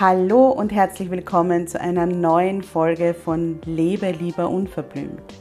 Hallo 0.00 0.50
und 0.50 0.70
herzlich 0.70 1.10
willkommen 1.10 1.66
zu 1.66 1.80
einer 1.80 2.06
neuen 2.06 2.62
Folge 2.62 3.14
von 3.14 3.60
Lebe 3.64 4.12
lieber 4.12 4.48
unverblümt. 4.48 5.34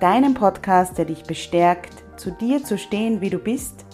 Deinem 0.00 0.32
Podcast, 0.32 0.96
der 0.96 1.04
dich 1.04 1.24
bestärkt, 1.24 1.92
zu 2.16 2.30
dir 2.30 2.64
zu 2.64 2.78
stehen, 2.78 3.20
wie 3.20 3.28
du 3.28 3.36
bist 3.36 3.84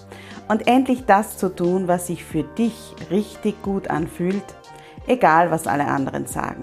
und 0.46 0.68
endlich 0.68 1.04
das 1.06 1.36
zu 1.36 1.52
tun, 1.52 1.88
was 1.88 2.06
sich 2.06 2.22
für 2.22 2.44
dich 2.44 2.94
richtig 3.10 3.60
gut 3.62 3.90
anfühlt, 3.90 4.44
egal 5.08 5.50
was 5.50 5.66
alle 5.66 5.88
anderen 5.88 6.26
sagen. 6.26 6.62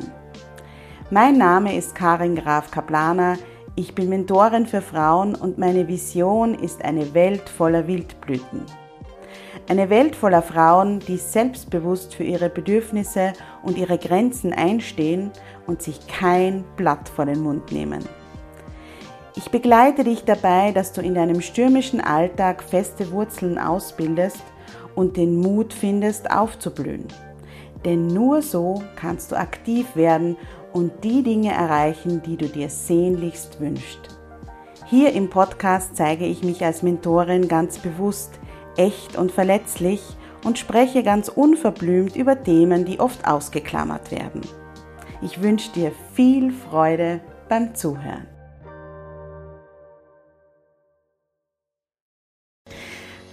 Mein 1.12 1.38
Name 1.38 1.76
ist 1.76 1.96
Karin 1.96 2.38
Graf 2.38 2.72
Kaplaner, 2.72 3.38
ich 3.76 3.96
bin 3.96 4.08
Mentorin 4.08 4.66
für 4.66 4.82
Frauen 4.82 5.36
und 5.36 5.58
meine 5.58 5.90
Vision 5.90 6.54
ist 6.54 6.82
eine 6.86 7.14
Welt 7.14 7.50
voller 7.50 7.86
Wildblüten. 7.86 8.62
Eine 9.68 9.90
Welt 9.90 10.16
voller 10.16 10.42
Frauen, 10.42 11.00
die 11.00 11.18
selbstbewusst 11.18 12.16
für 12.16 12.24
ihre 12.24 12.50
Bedürfnisse 12.50 13.34
und 13.62 13.78
ihre 13.78 13.98
Grenzen 13.98 14.52
einstehen 14.54 15.32
und 15.68 15.82
sich 15.82 16.08
kein 16.08 16.64
Blatt 16.76 17.08
vor 17.08 17.26
den 17.26 17.42
Mund 17.42 17.72
nehmen. 17.72 18.04
Ich 19.36 19.50
begleite 19.50 20.04
dich 20.04 20.26
dabei, 20.26 20.72
dass 20.72 20.94
du 20.94 21.02
in 21.02 21.16
deinem 21.16 21.42
stürmischen 21.42 22.02
Alltag 22.02 22.62
feste 22.62 23.12
Wurzeln 23.12 23.58
ausbildest 23.58 24.44
und 24.96 25.18
den 25.18 25.38
Mut 25.40 25.74
findest, 25.74 26.30
aufzublühen. 26.30 27.08
Denn 27.84 28.08
nur 28.08 28.42
so 28.42 28.84
kannst 28.96 29.32
du 29.32 29.36
aktiv 29.36 29.96
werden 29.96 30.38
und 30.72 31.04
die 31.04 31.24
Dinge 31.24 31.52
erreichen, 31.52 32.22
die 32.24 32.38
du 32.38 32.48
dir 32.48 32.70
sehnlichst 32.70 33.60
wünschst. 33.60 34.20
Hier 34.86 35.14
im 35.14 35.30
Podcast 35.30 35.96
zeige 35.96 36.26
ich 36.26 36.44
mich 36.44 36.64
als 36.64 36.84
Mentorin 36.84 37.48
ganz 37.48 37.80
bewusst, 37.80 38.40
echt 38.78 39.18
und 39.18 39.32
verletzlich 39.32 40.02
und 40.44 40.60
spreche 40.60 41.04
ganz 41.04 41.30
unverblümt 41.30 42.16
über 42.16 42.44
Themen, 42.44 42.86
die 42.86 43.00
oft 43.00 43.26
ausgeklammert 43.28 44.12
werden. 44.12 44.42
Ich 45.22 45.42
wünsche 45.42 45.72
dir 45.72 45.92
viel 46.14 46.52
Freude 46.52 47.22
beim 47.50 47.76
Zuhören. 47.76 48.28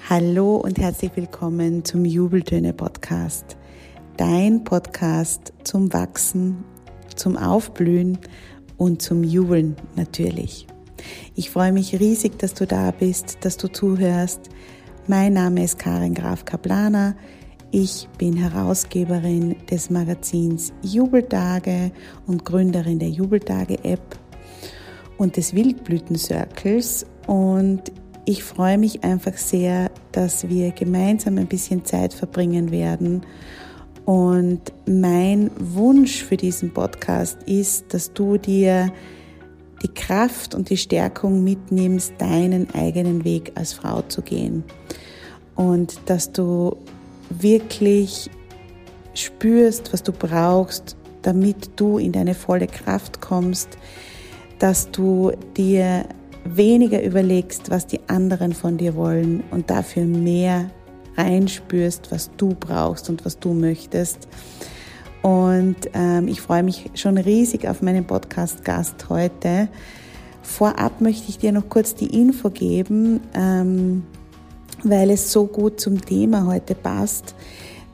Hallo 0.08 0.56
und 0.56 0.78
herzlich 0.78 1.12
willkommen 1.14 1.84
zum 1.84 2.04
Jubeltöne 2.04 2.72
Podcast. 2.72 3.56
Dein 4.16 4.64
Podcast 4.64 5.52
zum 5.62 5.92
Wachsen, 5.92 6.64
zum 7.14 7.36
Aufblühen 7.36 8.18
und 8.76 9.02
zum 9.02 9.22
Jubeln 9.22 9.76
natürlich. 9.94 10.66
Ich 11.36 11.50
freue 11.50 11.72
mich 11.72 11.98
riesig, 11.98 12.38
dass 12.38 12.54
du 12.54 12.66
da 12.66 12.90
bist, 12.90 13.38
dass 13.42 13.56
du 13.56 13.68
zuhörst 13.68 14.50
mein 15.06 15.32
Name 15.34 15.64
ist 15.64 15.78
Karin 15.78 16.14
Graf 16.14 16.44
Kaplaner. 16.44 17.14
Ich 17.70 18.08
bin 18.18 18.36
Herausgeberin 18.36 19.56
des 19.70 19.90
Magazins 19.90 20.72
Jubeltage 20.82 21.92
und 22.26 22.44
Gründerin 22.44 22.98
der 22.98 23.10
Jubeltage-App 23.10 24.18
und 25.18 25.36
des 25.36 25.54
Wildblüten-Circles. 25.54 27.06
Und 27.26 27.92
ich 28.24 28.42
freue 28.42 28.78
mich 28.78 29.04
einfach 29.04 29.36
sehr, 29.36 29.90
dass 30.12 30.48
wir 30.48 30.72
gemeinsam 30.72 31.38
ein 31.38 31.46
bisschen 31.46 31.84
Zeit 31.84 32.12
verbringen 32.12 32.70
werden. 32.70 33.22
Und 34.04 34.72
mein 34.86 35.50
Wunsch 35.58 36.24
für 36.24 36.36
diesen 36.36 36.72
Podcast 36.72 37.42
ist, 37.44 37.94
dass 37.94 38.12
du 38.12 38.38
dir 38.38 38.92
die 39.82 39.94
Kraft 39.94 40.54
und 40.54 40.70
die 40.70 40.76
Stärkung 40.76 41.44
mitnimmst, 41.44 42.14
deinen 42.18 42.68
eigenen 42.74 43.24
Weg 43.24 43.52
als 43.54 43.72
Frau 43.72 44.02
zu 44.02 44.22
gehen. 44.22 44.64
Und 45.54 45.98
dass 46.06 46.32
du 46.32 46.76
wirklich 47.28 48.30
spürst, 49.14 49.92
was 49.92 50.02
du 50.02 50.12
brauchst, 50.12 50.96
damit 51.22 51.70
du 51.76 51.98
in 51.98 52.12
deine 52.12 52.34
volle 52.34 52.66
Kraft 52.66 53.20
kommst, 53.20 53.76
dass 54.58 54.90
du 54.90 55.32
dir 55.56 56.06
weniger 56.44 57.02
überlegst, 57.02 57.70
was 57.70 57.86
die 57.86 58.00
anderen 58.08 58.52
von 58.52 58.78
dir 58.78 58.94
wollen 58.94 59.42
und 59.50 59.70
dafür 59.70 60.04
mehr 60.04 60.70
reinspürst, 61.16 62.10
was 62.10 62.30
du 62.36 62.54
brauchst 62.54 63.10
und 63.10 63.24
was 63.24 63.38
du 63.38 63.52
möchtest. 63.52 64.28
Und 65.22 65.76
ähm, 65.92 66.28
ich 66.28 66.40
freue 66.40 66.62
mich 66.62 66.90
schon 66.94 67.18
riesig 67.18 67.68
auf 67.68 67.82
meinen 67.82 68.06
Podcast-Gast 68.06 69.08
heute. 69.10 69.68
Vorab 70.42 71.00
möchte 71.00 71.28
ich 71.28 71.38
dir 71.38 71.52
noch 71.52 71.68
kurz 71.68 71.94
die 71.94 72.18
Info 72.18 72.48
geben, 72.48 73.20
ähm, 73.34 74.04
weil 74.84 75.10
es 75.10 75.32
so 75.32 75.46
gut 75.46 75.80
zum 75.80 76.00
Thema 76.00 76.46
heute 76.46 76.74
passt, 76.74 77.34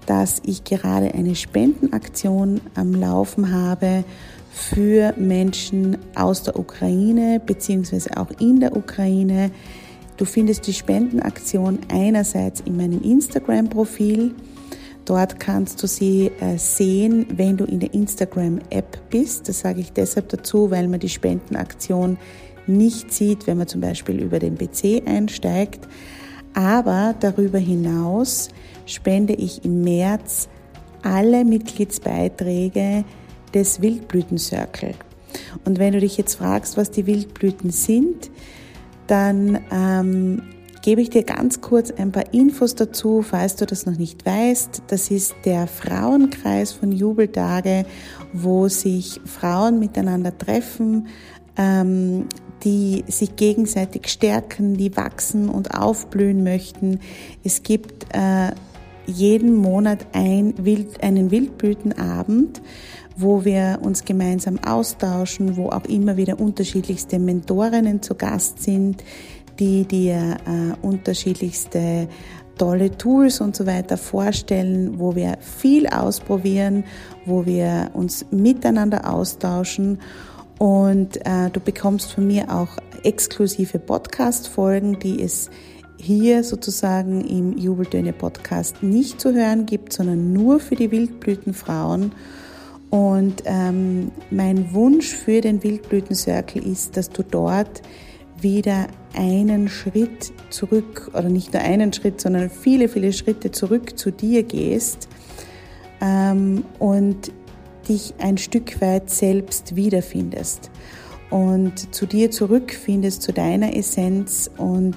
dass 0.07 0.41
ich 0.45 0.65
gerade 0.65 1.15
eine 1.15 1.35
Spendenaktion 1.35 2.61
am 2.75 2.95
Laufen 2.95 3.53
habe 3.53 4.05
für 4.53 5.13
Menschen 5.17 5.99
aus 6.15 6.43
der 6.43 6.59
Ukraine 6.59 7.41
beziehungsweise 7.45 8.17
auch 8.17 8.31
in 8.39 8.61
der 8.61 8.77
Ukraine. 8.77 9.51
Du 10.17 10.25
findest 10.25 10.67
die 10.67 10.73
Spendenaktion 10.73 11.81
einerseits 11.91 12.61
in 12.61 12.77
meinem 12.77 13.03
Instagram-Profil 13.03 14.35
Dort 15.07 15.39
kannst 15.39 15.81
du 15.85 15.87
sie 15.87 16.33
äh, 16.41 16.59
sehen, 16.59 17.27
wenn 17.31 17.57
du 17.57 17.65
in 17.65 17.79
der 17.79 17.95
Instagram-App 17.95 19.09
bist. 19.09 19.49
Das 19.49 19.61
sage 19.61 19.81
ich 19.81 19.93
deshalb 19.93 20.29
dazu, 20.31 20.73
weil 20.73 20.89
man 20.89 20.99
die 20.99 21.09
Spendenaktion 21.09 22.19
nicht 22.67 23.13
sieht, 23.13 23.47
wenn 23.47 23.57
man 23.57 23.69
zum 23.69 23.81
Beispiel 23.81 24.21
über 24.21 24.41
den 24.41 24.59
PC 24.59 25.07
einsteigt. 25.07 25.87
Aber 26.57 27.15
darüber 27.21 27.59
hinaus 27.59 28.49
spende 28.87 29.35
ich 29.35 29.63
im 29.67 29.83
März 29.83 30.49
alle 31.03 31.45
Mitgliedsbeiträge 31.45 33.05
des 33.53 33.83
Wildblüten 33.83 34.39
Circle. 34.39 34.95
Und 35.67 35.79
wenn 35.79 35.93
du 35.93 36.01
dich 36.01 36.17
jetzt 36.17 36.37
fragst, 36.37 36.79
was 36.79 36.91
die 36.91 37.07
Wildblüten 37.07 37.71
sind, 37.71 38.31
dann 39.07 39.61
ähm, 39.71 40.43
gebe 40.81 41.03
ich 41.03 41.11
dir 41.11 41.25
ganz 41.25 41.61
kurz 41.61 41.91
ein 41.91 42.11
paar 42.11 42.33
Infos 42.33 42.75
dazu, 42.75 43.21
falls 43.21 43.57
du 43.57 43.67
das 43.67 43.85
noch 43.85 43.99
nicht 43.99 44.25
weißt. 44.25 44.85
Das 44.87 45.11
ist 45.11 45.35
der 45.45 45.67
Frauenkreis 45.67 46.73
von 46.73 46.91
Jubeltage, 46.91 47.85
wo 48.33 48.69
sich 48.69 49.21
Frauen 49.27 49.79
miteinander 49.79 50.37
treffen, 50.37 51.09
ähm, 51.59 52.25
die 52.65 53.05
sich 53.07 53.37
gegenseitig 53.37 54.09
stärken, 54.09 54.77
die 54.77 54.97
wachsen 54.97 55.49
und 55.49 55.75
aufblühen 55.75 56.43
möchten. 56.43 57.01
Es 57.45 57.63
gibt 57.63 58.07
äh, 58.15 58.53
jeden 59.07 59.55
Monat 59.55 60.07
ein 60.13 60.55
Wild, 60.59 61.03
einen 61.03 61.31
Wildblütenabend, 61.31 62.61
wo 63.17 63.45
wir 63.45 63.79
uns 63.83 64.05
gemeinsam 64.05 64.59
austauschen, 64.59 65.57
wo 65.57 65.71
auch 65.71 65.85
immer 65.85 66.17
wieder 66.17 66.39
unterschiedlichste 66.41 67.19
Mentorinnen 67.19 68.03
zu 68.03 68.15
Gast 68.15 68.63
sind, 68.63 69.03
die 69.59 69.85
dir 69.85 70.37
äh, 70.47 70.87
unterschiedlichste 70.87 72.09
tolle 72.59 72.97
Tools 72.97 73.41
und 73.41 73.55
so 73.55 73.67
weiter 73.67 73.97
vorstellen, 73.97 74.99
wo 74.99 75.15
wir 75.15 75.39
viel 75.41 75.87
ausprobieren, 75.87 76.85
wo 77.25 77.47
wir 77.47 77.91
uns 77.95 78.27
miteinander 78.31 79.13
austauschen 79.13 79.99
und 80.59 81.17
äh, 81.27 81.51
du 81.53 81.61
bekommst 81.61 82.13
von 82.13 82.27
mir 82.27 82.53
auch 82.53 82.79
exklusive 83.03 83.79
Podcast-Folgen, 83.79 84.99
die 84.99 85.23
es 85.23 85.51
hier 85.99 86.45
sozusagen 86.45 87.23
im 87.23 87.57
Jubeltöne 87.59 88.13
Podcast 88.13 88.83
nicht 88.83 89.21
zu 89.21 89.35
hören 89.35 89.67
gibt, 89.67 89.93
sondern 89.93 90.33
nur 90.33 90.61
für 90.61 90.75
die 90.75 90.91
Wildblütenfrauen. 90.91 92.13
Und 92.91 93.43
ähm, 93.45 94.13
mein 94.31 94.73
Wunsch 94.73 95.09
für 95.09 95.41
den 95.41 95.63
Wildblüten 95.63 96.15
Circle 96.15 96.65
ist, 96.67 96.97
dass 96.97 97.11
du 97.11 97.23
dort 97.23 97.83
wieder 98.41 98.87
einen 99.15 99.69
Schritt 99.69 100.33
zurück 100.51 101.11
oder 101.13 101.29
nicht 101.29 101.53
nur 101.53 101.63
einen 101.63 101.93
Schritt, 101.93 102.21
sondern 102.21 102.51
viele, 102.51 102.89
viele 102.89 103.13
Schritte 103.13 103.51
zurück 103.51 103.99
zu 103.99 104.11
dir 104.11 104.43
gehst 104.43 105.09
ähm, 106.01 106.65
und 106.79 107.33
dich 107.89 108.15
ein 108.19 108.39
Stück 108.39 108.81
weit 108.81 109.11
selbst 109.11 109.77
wiederfindest 109.77 110.71
und 111.31 111.95
zu 111.95 112.07
dir 112.07 112.31
zurückfindest, 112.31 113.23
zu 113.23 113.33
deiner 113.33 113.77
Essenz 113.77 114.51
und 114.59 114.97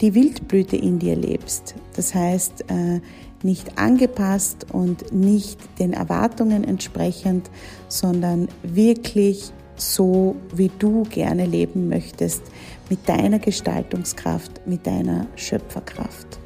die 0.00 0.14
Wildblüte 0.14 0.76
in 0.76 0.98
dir 0.98 1.16
lebst. 1.16 1.74
Das 1.96 2.14
heißt, 2.14 2.64
äh, 2.68 3.00
nicht 3.42 3.78
angepasst 3.78 4.66
und 4.72 5.12
nicht 5.12 5.58
den 5.78 5.92
Erwartungen 5.92 6.64
entsprechend, 6.64 7.50
sondern 7.88 8.48
wirklich 8.62 9.52
so, 9.76 10.36
wie 10.54 10.70
du 10.78 11.02
gerne 11.04 11.46
leben 11.46 11.88
möchtest, 11.88 12.42
mit 12.88 13.08
deiner 13.08 13.38
Gestaltungskraft, 13.38 14.66
mit 14.66 14.86
deiner 14.86 15.26
Schöpferkraft. 15.36 16.38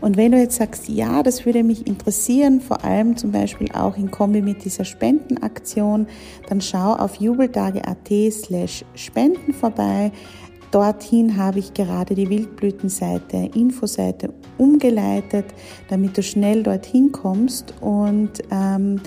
Und 0.00 0.16
wenn 0.16 0.32
du 0.32 0.38
jetzt 0.38 0.56
sagst, 0.56 0.88
ja, 0.88 1.22
das 1.22 1.44
würde 1.44 1.64
mich 1.64 1.86
interessieren, 1.86 2.60
vor 2.60 2.84
allem 2.84 3.16
zum 3.16 3.32
Beispiel 3.32 3.70
auch 3.72 3.96
in 3.96 4.10
Kombi 4.10 4.42
mit 4.42 4.64
dieser 4.64 4.84
Spendenaktion, 4.84 6.06
dann 6.48 6.60
schau 6.60 6.94
auf 6.94 7.16
jubeltage.at 7.16 8.32
slash 8.32 8.84
spenden 8.94 9.52
vorbei. 9.52 10.12
Dorthin 10.70 11.36
habe 11.36 11.58
ich 11.58 11.72
gerade 11.72 12.14
die 12.14 12.28
Wildblütenseite, 12.28 13.50
Infoseite 13.54 14.34
umgeleitet, 14.58 15.46
damit 15.88 16.16
du 16.16 16.22
schnell 16.22 16.62
dorthin 16.62 17.10
kommst. 17.10 17.74
Und 17.80 18.32
ähm, 18.50 19.00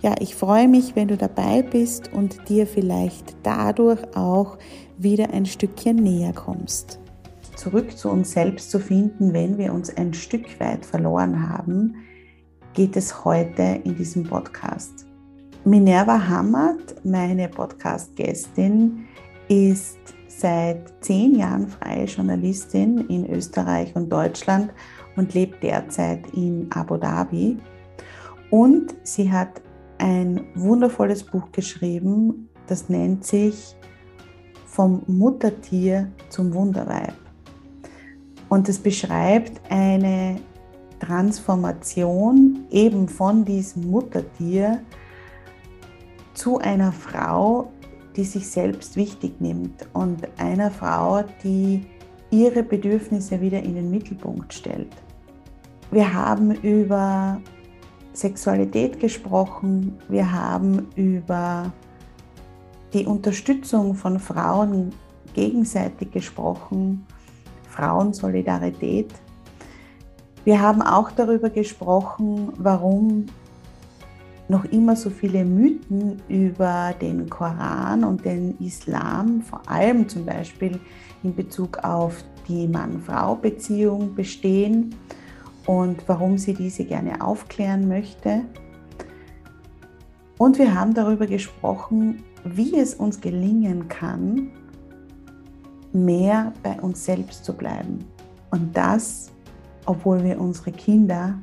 ja, 0.00 0.14
ich 0.20 0.34
freue 0.36 0.68
mich, 0.68 0.94
wenn 0.94 1.08
du 1.08 1.16
dabei 1.16 1.62
bist 1.62 2.12
und 2.12 2.48
dir 2.48 2.66
vielleicht 2.66 3.36
dadurch 3.42 4.00
auch 4.16 4.58
wieder 4.96 5.30
ein 5.32 5.46
Stückchen 5.46 5.96
näher 5.96 6.32
kommst. 6.32 7.00
Zurück 7.58 7.98
zu 7.98 8.08
uns 8.08 8.30
selbst 8.30 8.70
zu 8.70 8.78
finden, 8.78 9.32
wenn 9.32 9.58
wir 9.58 9.74
uns 9.74 9.94
ein 9.96 10.14
Stück 10.14 10.60
weit 10.60 10.86
verloren 10.86 11.48
haben, 11.48 11.96
geht 12.72 12.96
es 12.96 13.24
heute 13.24 13.80
in 13.82 13.96
diesem 13.96 14.22
Podcast. 14.22 15.08
Minerva 15.64 16.28
Hammert, 16.28 17.04
meine 17.04 17.48
Podcast-Gästin, 17.48 19.06
ist 19.48 19.98
seit 20.28 21.04
zehn 21.04 21.34
Jahren 21.34 21.66
freie 21.66 22.04
Journalistin 22.04 22.98
in 23.08 23.28
Österreich 23.28 23.90
und 23.96 24.08
Deutschland 24.08 24.72
und 25.16 25.34
lebt 25.34 25.60
derzeit 25.60 26.32
in 26.34 26.70
Abu 26.70 26.96
Dhabi. 26.96 27.58
Und 28.52 28.94
sie 29.02 29.32
hat 29.32 29.60
ein 29.98 30.46
wundervolles 30.54 31.24
Buch 31.24 31.50
geschrieben, 31.50 32.50
das 32.68 32.88
nennt 32.88 33.24
sich 33.24 33.74
Vom 34.64 35.02
Muttertier 35.08 36.12
zum 36.28 36.54
Wunderweib. 36.54 37.14
Und 38.48 38.68
es 38.68 38.78
beschreibt 38.78 39.60
eine 39.70 40.40
Transformation 41.00 42.66
eben 42.70 43.08
von 43.08 43.44
diesem 43.44 43.90
Muttertier 43.90 44.80
zu 46.34 46.58
einer 46.58 46.92
Frau, 46.92 47.70
die 48.16 48.24
sich 48.24 48.48
selbst 48.48 48.96
wichtig 48.96 49.40
nimmt 49.40 49.86
und 49.92 50.28
einer 50.38 50.70
Frau, 50.70 51.22
die 51.42 51.86
ihre 52.30 52.62
Bedürfnisse 52.62 53.40
wieder 53.40 53.62
in 53.62 53.74
den 53.74 53.90
Mittelpunkt 53.90 54.52
stellt. 54.52 54.92
Wir 55.90 56.12
haben 56.12 56.50
über 56.50 57.40
Sexualität 58.12 59.00
gesprochen, 59.00 59.98
wir 60.08 60.30
haben 60.30 60.88
über 60.96 61.72
die 62.92 63.06
Unterstützung 63.06 63.94
von 63.94 64.18
Frauen 64.18 64.90
gegenseitig 65.34 66.10
gesprochen, 66.10 67.06
Frauensolidarität. 67.78 69.12
Wir 70.44 70.60
haben 70.60 70.82
auch 70.82 71.12
darüber 71.12 71.48
gesprochen, 71.48 72.52
warum 72.58 73.26
noch 74.48 74.64
immer 74.64 74.96
so 74.96 75.10
viele 75.10 75.44
Mythen 75.44 76.20
über 76.28 76.92
den 77.00 77.30
Koran 77.30 78.02
und 78.02 78.24
den 78.24 78.58
Islam, 78.58 79.42
vor 79.42 79.60
allem 79.66 80.08
zum 80.08 80.24
Beispiel 80.24 80.80
in 81.22 81.34
Bezug 81.34 81.78
auf 81.84 82.24
die 82.48 82.66
Mann-Frau-Beziehung 82.66 84.14
bestehen 84.14 84.94
und 85.66 86.02
warum 86.08 86.38
sie 86.38 86.54
diese 86.54 86.84
gerne 86.84 87.20
aufklären 87.20 87.86
möchte. 87.86 88.40
Und 90.38 90.58
wir 90.58 90.74
haben 90.74 90.94
darüber 90.94 91.26
gesprochen, 91.26 92.24
wie 92.44 92.76
es 92.76 92.94
uns 92.94 93.20
gelingen 93.20 93.88
kann, 93.88 94.50
mehr 96.04 96.52
bei 96.62 96.80
uns 96.80 97.04
selbst 97.04 97.44
zu 97.44 97.52
bleiben. 97.52 98.04
Und 98.50 98.76
das, 98.76 99.30
obwohl 99.86 100.22
wir 100.22 100.40
unsere 100.40 100.72
Kinder 100.72 101.38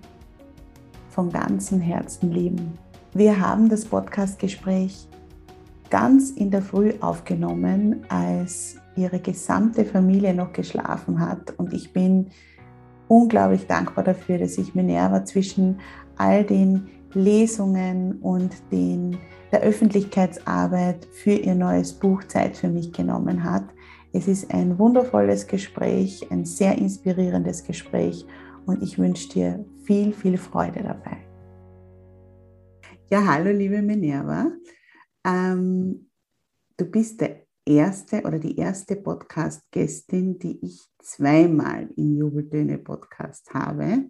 von 1.09 1.31
ganzem 1.31 1.79
Herzen 1.79 2.31
lieben. 2.31 2.77
Wir 3.13 3.39
haben 3.39 3.69
das 3.69 3.85
Podcastgespräch 3.85 5.07
ganz 5.89 6.31
in 6.31 6.51
der 6.51 6.61
Früh 6.61 6.93
aufgenommen, 6.99 8.05
als 8.09 8.75
ihre 8.95 9.19
gesamte 9.19 9.85
Familie 9.85 10.33
noch 10.33 10.51
geschlafen 10.51 11.19
hat. 11.19 11.53
Und 11.57 11.73
ich 11.73 11.93
bin 11.93 12.27
unglaublich 13.07 13.67
dankbar 13.67 14.03
dafür, 14.03 14.39
dass 14.39 14.57
ich 14.57 14.75
Minerva 14.75 15.23
zwischen 15.25 15.79
all 16.17 16.43
den 16.43 16.89
Lesungen 17.13 18.19
und 18.21 18.51
den, 18.71 19.17
der 19.51 19.61
Öffentlichkeitsarbeit 19.61 21.05
für 21.05 21.31
ihr 21.31 21.55
neues 21.55 21.93
Buch 21.93 22.23
Zeit 22.25 22.57
für 22.57 22.67
mich 22.67 22.91
genommen 22.91 23.43
hat. 23.43 23.63
Es 24.15 24.29
ist 24.29 24.53
ein 24.53 24.79
wundervolles 24.79 25.45
Gespräch, 25.45 26.31
ein 26.31 26.45
sehr 26.45 26.77
inspirierendes 26.77 27.65
Gespräch 27.65 28.25
und 28.65 28.81
ich 28.81 28.97
wünsche 28.97 29.27
dir 29.27 29.65
viel, 29.83 30.13
viel 30.13 30.37
Freude 30.37 30.83
dabei. 30.83 31.17
Ja, 33.09 33.25
hallo 33.25 33.51
liebe 33.51 33.81
Minerva. 33.81 34.53
Ähm, 35.25 36.09
du 36.77 36.85
bist 36.85 37.19
der 37.19 37.45
erste 37.65 38.21
oder 38.21 38.39
die 38.39 38.57
erste 38.57 38.95
Podcast-Gästin, 38.95 40.39
die 40.39 40.65
ich 40.65 40.85
zweimal 41.03 41.89
im 41.97 42.17
Jubeltöne 42.17 42.77
Podcast 42.77 43.53
habe. 43.53 44.05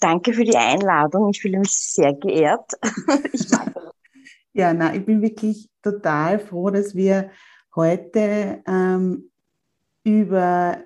Danke 0.00 0.32
für 0.32 0.44
die 0.44 0.56
Einladung. 0.56 1.30
Ich 1.30 1.40
fühle 1.40 1.60
mich 1.60 1.70
sehr 1.70 2.14
geehrt. 2.14 2.68
ich 3.32 3.46
ja, 4.54 4.74
na, 4.74 4.92
ich 4.92 5.04
bin 5.04 5.22
wirklich 5.22 5.70
total 5.82 6.40
froh, 6.40 6.70
dass 6.70 6.96
wir 6.96 7.30
heute 7.76 8.62
ähm, 8.66 9.30
über 10.04 10.78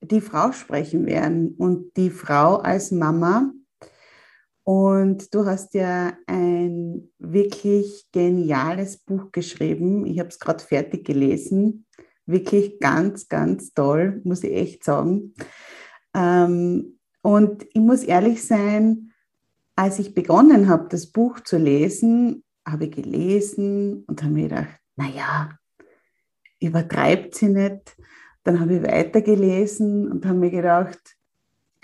die 0.00 0.20
Frau 0.20 0.52
sprechen 0.52 1.06
werden 1.06 1.54
und 1.56 1.96
die 1.96 2.10
Frau 2.10 2.56
als 2.56 2.90
Mama 2.90 3.50
und 4.68 5.32
du 5.32 5.46
hast 5.46 5.74
ja 5.74 6.12
ein 6.26 7.08
wirklich 7.20 8.08
geniales 8.10 8.96
Buch 8.96 9.30
geschrieben. 9.30 10.04
Ich 10.06 10.18
habe 10.18 10.28
es 10.28 10.40
gerade 10.40 10.64
fertig 10.64 11.06
gelesen. 11.06 11.86
Wirklich 12.26 12.80
ganz, 12.80 13.28
ganz 13.28 13.74
toll, 13.74 14.20
muss 14.24 14.42
ich 14.42 14.52
echt 14.52 14.82
sagen. 14.82 15.34
Ähm, 16.14 16.98
und 17.22 17.62
ich 17.62 17.80
muss 17.80 18.02
ehrlich 18.02 18.44
sein, 18.44 19.12
als 19.76 20.00
ich 20.00 20.14
begonnen 20.14 20.66
habe, 20.68 20.88
das 20.90 21.12
Buch 21.12 21.38
zu 21.38 21.58
lesen, 21.58 22.42
habe 22.66 22.86
ich 22.86 22.90
gelesen 22.90 24.02
und 24.08 24.20
habe 24.24 24.34
mir 24.34 24.48
gedacht, 24.48 24.80
naja, 24.96 25.56
übertreibt 26.66 27.34
sie 27.34 27.48
nicht. 27.48 27.96
Dann 28.44 28.60
habe 28.60 28.76
ich 28.76 28.82
weitergelesen 28.82 30.10
und 30.10 30.24
habe 30.24 30.38
mir 30.38 30.50
gedacht, 30.50 31.00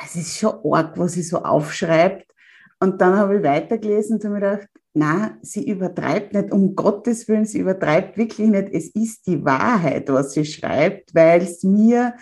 es 0.05 0.17
ist 0.17 0.39
schon 0.39 0.55
arg, 0.65 0.99
was 0.99 1.13
sie 1.13 1.23
so 1.23 1.39
aufschreibt. 1.39 2.33
Und 2.81 3.01
dann 3.01 3.17
habe 3.17 3.39
ich 3.39 3.43
weitergelesen 3.43 4.17
und 4.17 4.25
habe 4.25 4.35
mir 4.35 4.41
gedacht, 4.41 4.69
na, 4.95 5.39
sie 5.41 5.69
übertreibt 5.69 6.35
nicht, 6.35 6.53
um 6.53 6.75
Gottes 6.75 7.27
Willen, 7.27 7.47
sie 7.47 7.61
übertreibt 7.61 8.19
wirklich 8.19 8.49
nicht. 8.49 8.69
Es 8.73 8.89
ist 8.89 9.27
die 9.27 9.43
Wahrheit, 9.45 10.09
was 10.09 10.33
sie 10.33 10.45
schreibt, 10.45 11.15
weil 11.15 11.43
es 11.43 11.63
mir 11.63 12.15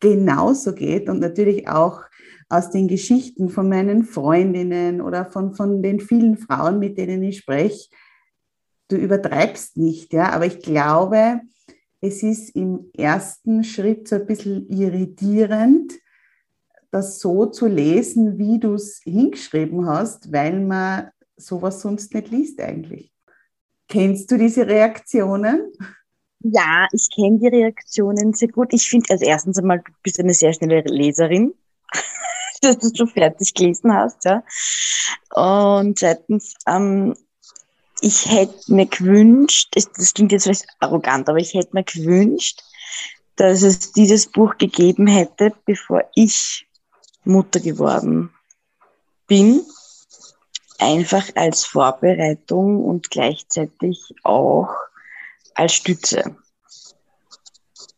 genauso 0.00 0.74
geht 0.74 1.08
und 1.08 1.20
natürlich 1.20 1.68
auch 1.68 2.02
aus 2.48 2.70
den 2.70 2.88
Geschichten 2.88 3.48
von 3.48 3.68
meinen 3.68 4.04
Freundinnen 4.04 5.00
oder 5.00 5.30
von, 5.30 5.54
von 5.54 5.82
den 5.82 6.00
vielen 6.00 6.36
Frauen, 6.36 6.78
mit 6.78 6.98
denen 6.98 7.22
ich 7.22 7.38
spreche. 7.38 7.88
Du 8.88 8.96
übertreibst 8.96 9.76
nicht, 9.76 10.12
ja, 10.12 10.30
aber 10.30 10.46
ich 10.46 10.58
glaube, 10.58 11.40
es 12.02 12.22
ist 12.22 12.50
im 12.56 12.90
ersten 12.94 13.62
Schritt 13.62 14.08
so 14.08 14.16
ein 14.16 14.26
bisschen 14.26 14.68
irritierend, 14.68 15.92
das 16.90 17.20
so 17.20 17.46
zu 17.46 17.68
lesen, 17.68 18.38
wie 18.38 18.58
du 18.58 18.74
es 18.74 19.00
hingeschrieben 19.04 19.86
hast, 19.86 20.32
weil 20.32 20.58
man 20.60 21.10
sowas 21.36 21.80
sonst 21.80 22.12
nicht 22.12 22.30
liest 22.30 22.60
eigentlich. 22.60 23.12
Kennst 23.88 24.30
du 24.30 24.36
diese 24.36 24.66
Reaktionen? 24.66 25.72
Ja, 26.40 26.88
ich 26.92 27.08
kenne 27.14 27.38
die 27.38 27.46
Reaktionen 27.46 28.32
sehr 28.34 28.48
gut. 28.48 28.72
Ich 28.72 28.88
finde, 28.88 29.10
als 29.10 29.22
erstens 29.22 29.58
einmal, 29.58 29.78
du 29.78 29.92
bist 30.02 30.18
eine 30.18 30.34
sehr 30.34 30.52
schnelle 30.52 30.82
Leserin, 30.82 31.54
dass 32.62 32.78
du 32.78 32.90
schon 32.94 33.08
fertig 33.08 33.54
gelesen 33.54 33.94
hast, 33.94 34.24
ja. 34.24 34.42
Und 35.34 36.00
zweitens, 36.00 36.56
ähm, 36.66 37.14
ich 38.02 38.26
hätte 38.28 38.74
mir 38.74 38.86
gewünscht, 38.86 39.72
das 39.74 40.12
klingt 40.12 40.32
jetzt 40.32 40.44
vielleicht 40.44 40.66
arrogant, 40.80 41.28
aber 41.28 41.38
ich 41.38 41.54
hätte 41.54 41.70
mir 41.72 41.84
gewünscht, 41.84 42.62
dass 43.36 43.62
es 43.62 43.92
dieses 43.92 44.26
Buch 44.26 44.58
gegeben 44.58 45.06
hätte, 45.06 45.52
bevor 45.64 46.04
ich 46.14 46.66
Mutter 47.24 47.60
geworden 47.60 48.30
bin, 49.26 49.62
einfach 50.78 51.24
als 51.36 51.64
Vorbereitung 51.64 52.84
und 52.84 53.10
gleichzeitig 53.10 54.14
auch 54.24 54.68
als 55.54 55.74
Stütze. 55.74 56.36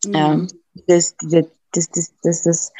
Mhm. 0.05 0.47
Dass, 0.87 1.15
das, 1.17 1.49
das, 1.71 1.89
das, 2.21 2.41
das, 2.43 2.73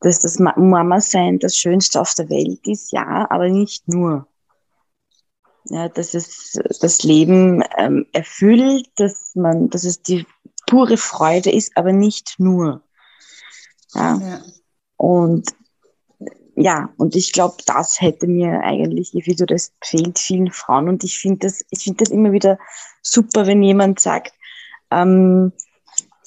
dass 0.00 0.20
das 0.20 0.38
Mama-Sein 0.38 1.40
das 1.40 1.56
Schönste 1.56 2.00
auf 2.00 2.14
der 2.14 2.30
Welt 2.30 2.66
ist, 2.66 2.92
ja, 2.92 3.26
aber 3.28 3.48
nicht 3.48 3.88
nur. 3.88 4.26
Ja, 5.64 5.88
dass 5.88 6.14
es 6.14 6.58
das 6.80 7.02
Leben 7.02 7.62
ähm, 7.76 8.06
erfüllt, 8.12 8.88
dass 8.96 9.34
man, 9.34 9.68
dass 9.68 9.84
es 9.84 10.02
die 10.02 10.26
pure 10.66 10.96
Freude 10.96 11.50
ist, 11.50 11.76
aber 11.76 11.92
nicht 11.92 12.36
nur. 12.38 12.82
Ja. 13.94 14.18
ja. 14.18 14.40
Und 14.96 15.54
ja, 16.56 16.92
und 16.98 17.16
ich 17.16 17.32
glaube, 17.32 17.56
das 17.64 18.02
hätte 18.02 18.26
mir 18.26 18.60
eigentlich, 18.60 19.12
wie 19.14 19.34
du 19.34 19.46
das 19.46 19.72
fehlt 19.82 20.18
vielen 20.18 20.50
Frauen. 20.50 20.88
Und 20.88 21.04
ich 21.04 21.18
finde 21.18 21.46
das, 21.46 21.64
ich 21.70 21.84
finde 21.84 22.04
das 22.04 22.12
immer 22.12 22.32
wieder 22.32 22.58
super, 23.00 23.46
wenn 23.46 23.62
jemand 23.62 23.98
sagt, 23.98 24.34
ähm, 24.90 25.52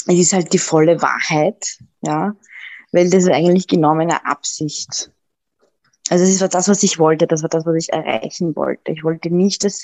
es 0.08 0.18
ist 0.18 0.34
halt 0.34 0.52
die 0.52 0.60
volle 0.60 1.02
Wahrheit, 1.02 1.78
ja, 2.02 2.36
weil 2.92 3.10
das 3.10 3.24
ist 3.24 3.30
eigentlich 3.30 3.68
genau 3.68 3.94
meine 3.94 4.26
Absicht. 4.26 5.12
Also 6.14 6.26
es 6.26 6.42
war 6.42 6.48
das, 6.48 6.70
was 6.70 6.84
ich 6.84 7.00
wollte, 7.00 7.26
das 7.26 7.42
war 7.42 7.50
das, 7.50 7.66
was 7.66 7.76
ich 7.76 7.92
erreichen 7.92 8.56
wollte. 8.56 8.92
Ich 8.92 9.04
wollte 9.04 9.32
nicht, 9.32 9.64
dass 9.64 9.84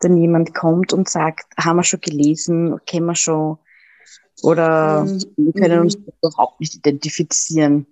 dann 0.00 0.16
jemand 0.16 0.52
kommt 0.52 0.92
und 0.92 1.08
sagt, 1.08 1.46
haben 1.56 1.76
wir 1.76 1.84
schon 1.84 2.00
gelesen, 2.00 2.80
kennen 2.84 3.06
wir 3.06 3.14
schon, 3.14 3.58
oder 4.42 5.04
mhm. 5.04 5.22
wir 5.36 5.52
können 5.52 5.78
uns 5.82 5.96
mhm. 5.96 6.06
überhaupt 6.20 6.58
nicht 6.58 6.74
identifizieren. 6.74 7.86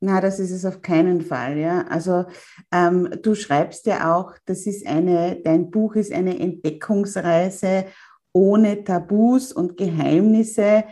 Na, 0.00 0.20
das 0.20 0.40
ist 0.40 0.50
es 0.50 0.64
auf 0.64 0.82
keinen 0.82 1.20
Fall, 1.20 1.56
ja. 1.58 1.86
Also 1.86 2.24
ähm, 2.72 3.08
du 3.22 3.36
schreibst 3.36 3.86
ja 3.86 4.16
auch, 4.16 4.32
das 4.46 4.66
ist 4.66 4.84
eine, 4.84 5.36
dein 5.44 5.70
Buch 5.70 5.94
ist 5.94 6.12
eine 6.12 6.36
Entdeckungsreise 6.40 7.84
ohne 8.32 8.82
Tabus 8.82 9.52
und 9.52 9.76
Geheimnisse, 9.76 10.82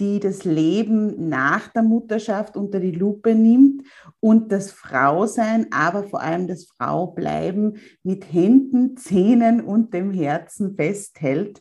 die 0.00 0.20
das 0.20 0.44
Leben 0.44 1.28
nach 1.28 1.68
der 1.68 1.82
Mutterschaft 1.82 2.56
unter 2.56 2.78
die 2.78 2.92
Lupe 2.92 3.34
nimmt 3.34 3.82
und 4.20 4.52
das 4.52 4.70
Frausein, 4.70 5.66
aber 5.72 6.04
vor 6.04 6.20
allem 6.20 6.46
das 6.46 6.66
Fraubleiben 6.66 7.78
mit 8.02 8.32
Händen, 8.32 8.96
Zähnen 8.96 9.60
und 9.60 9.92
dem 9.94 10.12
Herzen 10.12 10.76
festhält. 10.76 11.60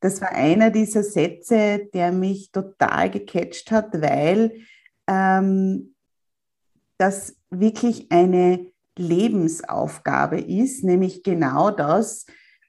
Das 0.00 0.20
war 0.20 0.32
einer 0.32 0.70
dieser 0.70 1.02
Sätze, 1.02 1.88
der 1.92 2.12
mich 2.12 2.50
total 2.52 3.10
gecatcht 3.10 3.70
hat, 3.70 4.00
weil 4.00 4.52
ähm, 5.06 5.94
das 6.96 7.36
wirklich 7.50 8.10
eine 8.10 8.66
Lebensaufgabe 8.96 10.40
ist, 10.40 10.84
nämlich 10.84 11.22
genau 11.22 11.70
das, 11.70 12.26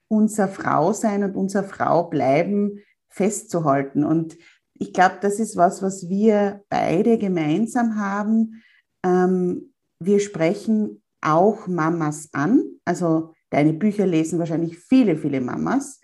unser 0.08 0.48
Frausein 0.48 1.24
und 1.24 1.36
unser 1.36 1.64
Fraubleiben 1.64 2.80
festzuhalten. 3.08 4.04
Und 4.04 4.38
ich 4.78 4.94
glaube, 4.94 5.18
das 5.22 5.40
ist 5.40 5.56
was, 5.56 5.82
was 5.82 6.10
wir 6.10 6.64
beide 6.70 7.18
gemeinsam 7.18 7.98
haben. 7.98 8.64
Ähm, 9.04 9.74
wir 10.00 10.20
sprechen 10.20 11.02
auch 11.22 11.68
Mamas 11.68 12.30
an. 12.34 12.64
Also 12.84 13.34
deine 13.50 13.74
Bücher 13.74 14.06
lesen 14.06 14.38
wahrscheinlich 14.38 14.78
viele, 14.78 15.16
viele 15.16 15.40
Mamas. 15.40 16.02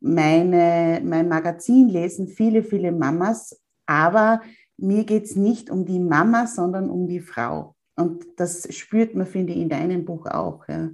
Meine, 0.00 1.00
mein 1.04 1.28
Magazin 1.28 1.88
lesen 1.88 2.28
viele, 2.28 2.62
viele 2.62 2.92
Mamas. 2.92 3.60
Aber 3.86 4.40
mir 4.76 5.04
geht 5.04 5.24
es 5.24 5.36
nicht 5.36 5.68
um 5.68 5.84
die 5.84 6.00
Mama, 6.00 6.46
sondern 6.46 6.90
um 6.90 7.06
die 7.06 7.20
Frau. 7.20 7.74
Und 7.96 8.24
das 8.36 8.72
spürt 8.74 9.14
man, 9.14 9.26
finde 9.26 9.52
ich, 9.52 9.58
in 9.58 9.68
deinem 9.68 10.04
Buch 10.04 10.26
auch. 10.26 10.66
Ja. 10.68 10.90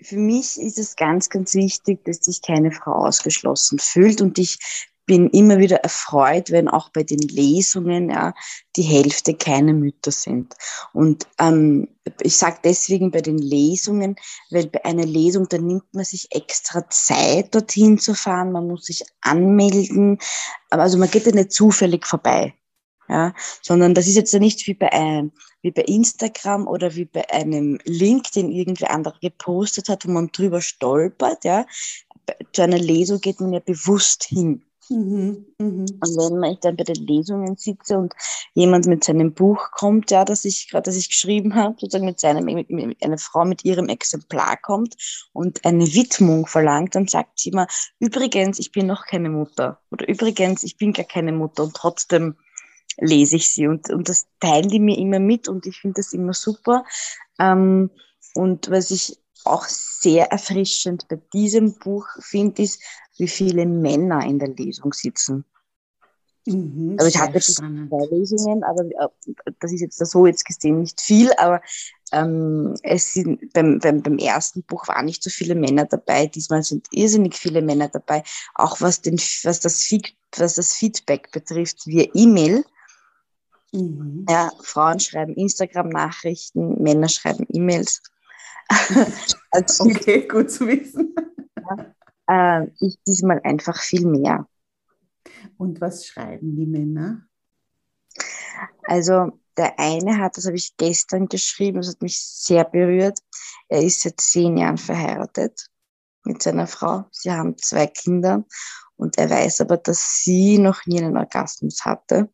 Für 0.00 0.16
mich 0.16 0.60
ist 0.60 0.78
es 0.78 0.94
ganz, 0.94 1.28
ganz 1.28 1.54
wichtig, 1.54 2.04
dass 2.04 2.18
sich 2.18 2.40
keine 2.40 2.70
Frau 2.70 2.92
ausgeschlossen 2.92 3.78
fühlt 3.78 4.20
und 4.20 4.38
ich 4.38 4.58
bin 5.06 5.30
immer 5.30 5.58
wieder 5.58 5.76
erfreut, 5.76 6.50
wenn 6.50 6.68
auch 6.68 6.90
bei 6.90 7.04
den 7.04 7.20
Lesungen 7.20 8.10
ja, 8.10 8.34
die 8.74 8.82
Hälfte 8.82 9.34
keine 9.34 9.72
Mütter 9.72 10.10
sind. 10.10 10.54
Und 10.92 11.28
ähm, 11.38 11.88
ich 12.20 12.36
sage 12.36 12.58
deswegen 12.64 13.12
bei 13.12 13.20
den 13.20 13.38
Lesungen, 13.38 14.16
weil 14.50 14.66
bei 14.66 14.84
einer 14.84 15.06
Lesung, 15.06 15.48
da 15.48 15.58
nimmt 15.58 15.94
man 15.94 16.04
sich 16.04 16.28
extra 16.32 16.88
Zeit, 16.90 17.54
dorthin 17.54 17.98
zu 17.98 18.14
fahren, 18.14 18.52
man 18.52 18.66
muss 18.66 18.86
sich 18.86 19.04
anmelden, 19.20 20.18
also 20.70 20.98
man 20.98 21.10
geht 21.10 21.26
ja 21.26 21.32
nicht 21.32 21.52
zufällig 21.52 22.06
vorbei. 22.06 22.54
Ja, 23.08 23.34
sondern 23.62 23.94
das 23.94 24.08
ist 24.08 24.16
jetzt 24.16 24.32
ja 24.32 24.40
nicht 24.40 24.66
wie 24.66 24.74
bei 24.74 24.92
einem, 24.92 25.30
wie 25.62 25.70
bei 25.70 25.82
Instagram 25.82 26.66
oder 26.66 26.96
wie 26.96 27.04
bei 27.04 27.30
einem 27.30 27.78
Link, 27.84 28.32
den 28.32 28.50
irgendwer 28.50 28.90
andere 28.90 29.16
gepostet 29.20 29.88
hat, 29.88 30.04
wo 30.04 30.10
man 30.10 30.32
drüber 30.32 30.60
stolpert, 30.60 31.44
ja. 31.44 31.66
Zu 32.52 32.62
einer 32.62 32.80
Lesung 32.80 33.20
geht 33.20 33.40
man 33.40 33.52
ja 33.52 33.60
bewusst 33.60 34.24
hin. 34.24 34.65
Mhm, 34.88 35.46
mh. 35.58 35.86
Und 36.00 36.42
wenn 36.42 36.52
ich 36.52 36.60
dann 36.60 36.76
bei 36.76 36.84
den 36.84 37.06
Lesungen 37.06 37.56
sitze 37.56 37.98
und 37.98 38.14
jemand 38.54 38.86
mit 38.86 39.02
seinem 39.02 39.32
Buch 39.34 39.72
kommt, 39.72 40.12
ja, 40.12 40.24
das 40.24 40.44
ich 40.44 40.68
gerade, 40.70 40.92
geschrieben 40.92 41.56
habe, 41.56 41.74
sozusagen 41.78 42.04
mit 42.04 42.20
seinem, 42.20 42.44
mit, 42.44 42.70
mit, 42.70 43.02
eine 43.02 43.18
Frau 43.18 43.44
mit 43.44 43.64
ihrem 43.64 43.88
Exemplar 43.88 44.56
kommt 44.56 44.96
und 45.32 45.64
eine 45.64 45.86
Widmung 45.92 46.46
verlangt, 46.46 46.94
dann 46.94 47.08
sagt 47.08 47.40
sie 47.40 47.50
immer, 47.50 47.66
übrigens, 47.98 48.60
ich 48.60 48.70
bin 48.70 48.86
noch 48.86 49.06
keine 49.06 49.28
Mutter 49.28 49.80
oder 49.90 50.08
übrigens, 50.08 50.62
ich 50.62 50.76
bin 50.76 50.92
gar 50.92 51.06
keine 51.06 51.32
Mutter 51.32 51.64
und 51.64 51.74
trotzdem 51.74 52.36
lese 52.98 53.36
ich 53.36 53.48
sie 53.48 53.66
und, 53.66 53.90
und 53.90 54.08
das 54.08 54.26
teilen 54.40 54.68
die 54.68 54.80
mir 54.80 54.96
immer 54.98 55.18
mit 55.18 55.48
und 55.48 55.66
ich 55.66 55.78
finde 55.78 56.00
das 56.00 56.12
immer 56.12 56.32
super. 56.32 56.84
Ähm, 57.40 57.90
und 58.34 58.70
was 58.70 58.90
ich 58.90 59.18
auch 59.46 59.64
sehr 59.66 60.30
erfrischend 60.30 61.08
bei 61.08 61.18
diesem 61.32 61.74
Buch 61.78 62.06
finde, 62.20 62.62
ist, 62.62 62.82
wie 63.16 63.28
viele 63.28 63.66
Männer 63.66 64.24
in 64.24 64.38
der 64.38 64.48
Lesung 64.48 64.92
sitzen. 64.92 65.44
Mhm, 66.46 66.96
also 66.98 67.08
ich 67.08 67.18
hatte 67.18 67.40
zwei 67.40 68.06
Lesungen, 68.10 68.62
aber 68.62 68.84
äh, 68.84 69.08
das 69.58 69.72
ist 69.72 69.80
jetzt 69.80 69.98
so 69.98 70.26
jetzt 70.26 70.44
gesehen 70.44 70.80
nicht 70.80 71.00
viel, 71.00 71.32
aber 71.38 71.60
ähm, 72.12 72.74
es 72.84 73.14
sind, 73.14 73.52
beim, 73.52 73.80
beim, 73.80 74.00
beim 74.00 74.18
ersten 74.18 74.62
Buch 74.62 74.86
waren 74.86 75.06
nicht 75.06 75.24
so 75.24 75.30
viele 75.30 75.56
Männer 75.56 75.86
dabei, 75.86 76.26
diesmal 76.26 76.62
sind 76.62 76.86
irrsinnig 76.92 77.34
viele 77.34 77.62
Männer 77.62 77.88
dabei, 77.88 78.22
auch 78.54 78.80
was, 78.80 79.00
den, 79.00 79.16
was, 79.16 79.58
das, 79.60 79.92
was 80.36 80.54
das 80.54 80.72
Feedback 80.74 81.32
betrifft 81.32 81.84
via 81.86 82.06
E-Mail. 82.14 82.64
Mhm. 83.72 84.24
Ja, 84.28 84.52
Frauen 84.62 85.00
schreiben 85.00 85.34
Instagram-Nachrichten, 85.34 86.80
Männer 86.80 87.08
schreiben 87.08 87.44
E-Mails. 87.52 88.02
also, 89.50 89.84
okay, 89.84 90.26
gut 90.26 90.50
zu 90.50 90.66
wissen. 90.66 91.14
Ja, 92.28 92.60
äh, 92.60 92.70
ich 92.80 92.98
diesmal 93.06 93.40
einfach 93.42 93.80
viel 93.80 94.06
mehr. 94.06 94.48
Und 95.56 95.80
was 95.80 96.06
schreiben 96.06 96.56
die 96.56 96.66
Männer? 96.66 97.26
Also 98.84 99.38
der 99.56 99.78
eine 99.78 100.18
hat, 100.18 100.36
das 100.36 100.46
habe 100.46 100.56
ich 100.56 100.76
gestern 100.76 101.28
geschrieben, 101.28 101.78
das 101.78 101.88
hat 101.88 102.02
mich 102.02 102.20
sehr 102.20 102.64
berührt. 102.64 103.18
Er 103.68 103.82
ist 103.82 104.02
seit 104.02 104.20
zehn 104.20 104.56
Jahren 104.56 104.78
verheiratet 104.78 105.68
mit 106.24 106.42
seiner 106.42 106.66
Frau. 106.66 107.04
Sie 107.10 107.30
haben 107.30 107.56
zwei 107.56 107.86
Kinder 107.86 108.44
und 108.96 109.18
er 109.18 109.30
weiß 109.30 109.62
aber, 109.62 109.76
dass 109.76 110.22
sie 110.22 110.58
noch 110.58 110.84
nie 110.86 111.02
einen 111.02 111.16
Orgasmus 111.16 111.84
hatte, 111.84 112.28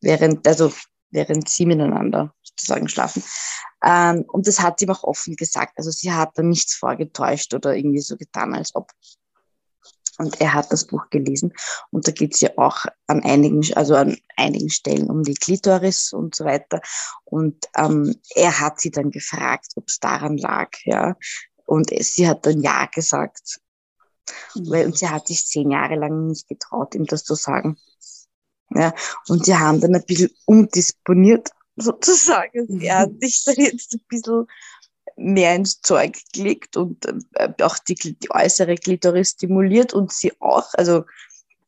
während, 0.00 0.46
also 0.46 0.72
während 1.10 1.48
sie 1.48 1.66
miteinander 1.66 2.34
sozusagen 2.60 2.88
schlafen. 2.88 3.22
Ähm, 3.84 4.24
und 4.28 4.46
das 4.46 4.60
hat 4.60 4.78
sie 4.78 4.86
ihm 4.86 4.90
auch 4.90 5.04
offen 5.04 5.36
gesagt. 5.36 5.74
Also 5.76 5.90
sie 5.90 6.12
hat 6.12 6.30
da 6.36 6.42
nichts 6.42 6.74
vorgetäuscht 6.74 7.54
oder 7.54 7.74
irgendwie 7.74 8.00
so 8.00 8.16
getan, 8.16 8.54
als 8.54 8.74
ob. 8.74 8.90
Und 10.18 10.38
er 10.38 10.52
hat 10.52 10.70
das 10.70 10.86
Buch 10.86 11.08
gelesen 11.08 11.54
und 11.90 12.06
da 12.06 12.12
geht 12.12 12.34
es 12.34 12.42
ja 12.42 12.50
auch 12.58 12.84
an 13.06 13.22
einigen, 13.22 13.62
also 13.74 13.94
an 13.94 14.18
einigen 14.36 14.68
Stellen 14.68 15.08
um 15.08 15.22
die 15.22 15.34
Klitoris 15.34 16.12
und 16.12 16.34
so 16.34 16.44
weiter. 16.44 16.82
Und 17.24 17.64
ähm, 17.74 18.14
er 18.34 18.60
hat 18.60 18.82
sie 18.82 18.90
dann 18.90 19.10
gefragt, 19.10 19.68
ob 19.76 19.88
es 19.88 19.98
daran 19.98 20.36
lag, 20.36 20.72
ja. 20.84 21.16
Und 21.64 21.90
sie 22.00 22.28
hat 22.28 22.44
dann 22.44 22.60
ja 22.60 22.84
gesagt. 22.86 23.60
Mhm. 24.54 24.70
Weil, 24.70 24.86
und 24.86 24.98
sie 24.98 25.08
hat 25.08 25.28
sich 25.28 25.46
zehn 25.46 25.70
Jahre 25.70 25.94
lang 25.94 26.26
nicht 26.26 26.48
getraut, 26.48 26.94
ihm 26.94 27.06
das 27.06 27.24
zu 27.24 27.34
sagen. 27.34 27.78
Ja, 28.70 28.94
und 29.28 29.46
sie 29.46 29.56
haben 29.56 29.80
dann 29.80 29.94
ein 29.94 30.04
bisschen 30.04 30.30
umdisponiert, 30.44 31.50
sozusagen. 31.80 32.66
Mhm. 32.68 32.80
Er 32.80 32.98
hat 33.00 33.10
sich 33.20 33.44
dann 33.44 33.56
jetzt 33.56 33.94
ein 33.94 34.00
bisschen 34.08 34.46
mehr 35.16 35.54
ins 35.54 35.80
Zeug 35.82 36.18
gelegt 36.32 36.76
und 36.76 37.04
äh, 37.34 37.52
auch 37.62 37.78
die, 37.78 37.94
die 37.94 38.30
äußere 38.30 38.76
Klitoris 38.76 39.30
stimuliert 39.30 39.92
und 39.92 40.12
sie 40.12 40.32
auch. 40.40 40.72
Also 40.74 41.04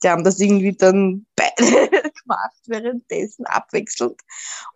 die 0.02 0.08
haben 0.08 0.24
das 0.24 0.40
irgendwie 0.40 0.72
dann 0.72 1.26
beide 1.36 1.88
gemacht, 1.90 2.56
währenddessen 2.66 3.46
abwechselnd. 3.46 4.20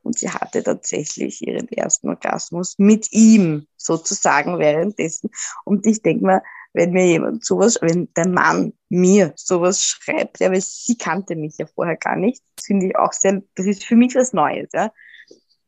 Und 0.02 0.18
sie 0.18 0.30
hatte 0.30 0.62
tatsächlich 0.62 1.46
ihren 1.46 1.68
ersten 1.68 2.08
Orgasmus 2.08 2.74
mit 2.78 3.12
ihm 3.12 3.66
sozusagen 3.76 4.58
währenddessen. 4.58 5.30
Und 5.64 5.86
ich 5.86 6.02
denke 6.02 6.24
mal, 6.24 6.42
wenn 6.72 6.92
mir 6.92 7.06
jemand 7.06 7.44
sowas, 7.44 7.78
wenn 7.80 8.12
der 8.14 8.28
Mann 8.28 8.74
mir 8.90 9.32
sowas 9.36 9.82
schreibt, 9.82 10.40
ja, 10.40 10.50
weil 10.50 10.60
sie 10.60 10.98
kannte 10.98 11.34
mich 11.34 11.56
ja 11.58 11.66
vorher 11.66 11.96
gar 11.96 12.16
nicht, 12.16 12.42
das 12.54 12.66
finde 12.66 12.86
ich 12.86 12.96
auch 12.96 13.12
sehr, 13.12 13.42
das 13.54 13.66
ist 13.66 13.84
für 13.84 13.96
mich 13.96 14.14
was 14.14 14.34
Neues, 14.34 14.68
ja. 14.74 14.92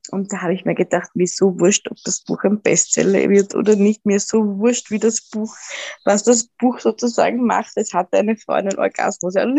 Und 0.09 0.33
da 0.33 0.43
habe 0.43 0.55
ich 0.55 0.65
mir 0.65 0.75
gedacht, 0.75 1.11
mir 1.15 1.27
so 1.27 1.59
wurscht, 1.61 1.91
ob 1.91 1.99
das 2.05 2.21
Buch 2.21 2.43
ein 2.45 2.61
Bestseller 2.61 3.29
wird 3.29 3.55
oder 3.55 3.77
nicht. 3.77 4.07
Mir 4.07 4.21
so 4.21 4.59
wurscht, 4.59 4.91
wie 4.91 4.99
das 4.99 5.29
Buch, 5.31 5.55
was 6.05 6.25
das 6.25 6.49
Buch 6.59 6.79
sozusagen 6.79 7.45
macht. 7.45 7.73
Es 7.77 7.93
hatte 7.93 8.19
eine 8.19 8.37
einen 8.47 8.79
Orgasmus. 8.79 9.35
Ja. 9.35 9.47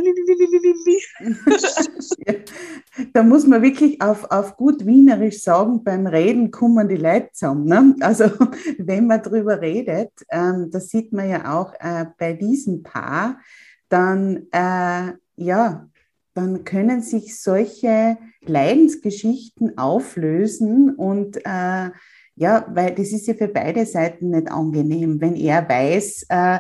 Da 3.14 3.24
muss 3.24 3.48
man 3.48 3.62
wirklich 3.62 4.02
auf, 4.02 4.30
auf 4.30 4.58
gut 4.58 4.86
Wienerisch 4.86 5.42
sagen, 5.42 5.84
beim 5.84 6.06
Reden 6.06 6.52
kommen 6.52 6.90
die 6.90 6.98
Leute 6.98 7.30
zusammen. 7.32 7.66
Ne? 7.66 7.96
Also 8.02 8.26
wenn 8.78 9.08
man 9.08 9.24
darüber 9.24 9.62
redet, 9.62 10.12
ähm, 10.30 10.70
das 10.72 10.90
sieht 10.90 11.14
man 11.14 11.30
ja 11.30 11.58
auch 11.58 11.74
äh, 11.80 12.06
bei 12.18 12.34
diesem 12.34 12.84
Paar, 12.84 13.40
dann 13.88 14.48
äh, 14.52 15.14
ja, 15.36 15.88
dann 16.34 16.64
können 16.64 17.02
sich 17.02 17.40
solche 17.40 18.18
Leidensgeschichten 18.42 19.78
auflösen 19.78 20.96
und 20.96 21.38
äh, 21.46 21.90
ja, 22.36 22.66
weil 22.70 22.96
das 22.96 23.12
ist 23.12 23.28
ja 23.28 23.34
für 23.34 23.50
beide 23.50 23.86
Seiten 23.86 24.30
nicht 24.30 24.50
angenehm, 24.50 25.20
wenn 25.20 25.36
er 25.36 25.68
weiß, 25.68 26.26
äh, 26.30 26.60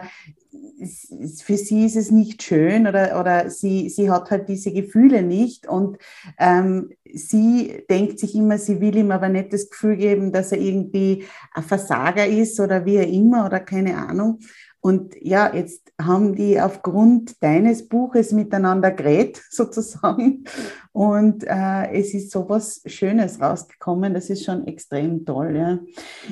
für 1.43 1.57
sie 1.57 1.85
ist 1.85 1.95
es 1.95 2.11
nicht 2.11 2.41
schön 2.43 2.87
oder, 2.87 3.19
oder 3.19 3.49
sie, 3.49 3.89
sie 3.89 4.09
hat 4.09 4.31
halt 4.31 4.47
diese 4.47 4.71
Gefühle 4.71 5.21
nicht 5.21 5.67
und 5.67 5.97
ähm, 6.37 6.91
sie 7.13 7.83
denkt 7.89 8.19
sich 8.19 8.35
immer, 8.35 8.57
sie 8.57 8.79
will 8.79 8.95
ihm 8.95 9.11
aber 9.11 9.29
nicht 9.29 9.51
das 9.51 9.69
Gefühl 9.69 9.97
geben, 9.97 10.31
dass 10.31 10.51
er 10.51 10.59
irgendwie 10.59 11.25
ein 11.53 11.63
Versager 11.63 12.25
ist 12.25 12.59
oder 12.59 12.85
wie 12.85 12.95
er 12.95 13.07
immer 13.07 13.45
oder 13.45 13.59
keine 13.59 13.97
Ahnung. 13.97 14.39
Und 14.81 15.15
ja, 15.21 15.53
jetzt 15.53 15.91
haben 16.01 16.35
die 16.35 16.59
aufgrund 16.59 17.41
deines 17.43 17.87
Buches 17.87 18.31
miteinander 18.31 18.91
geredet, 18.91 19.41
sozusagen. 19.49 20.45
Und 20.93 21.43
äh, 21.45 21.91
es 21.91 22.13
ist 22.13 22.31
so 22.31 22.47
was 22.47 22.81
Schönes 22.85 23.41
rausgekommen. 23.41 24.13
Das 24.13 24.29
ist 24.29 24.45
schon 24.45 24.65
extrem 24.67 25.25
toll. 25.25 25.55
Ja, 25.55 25.79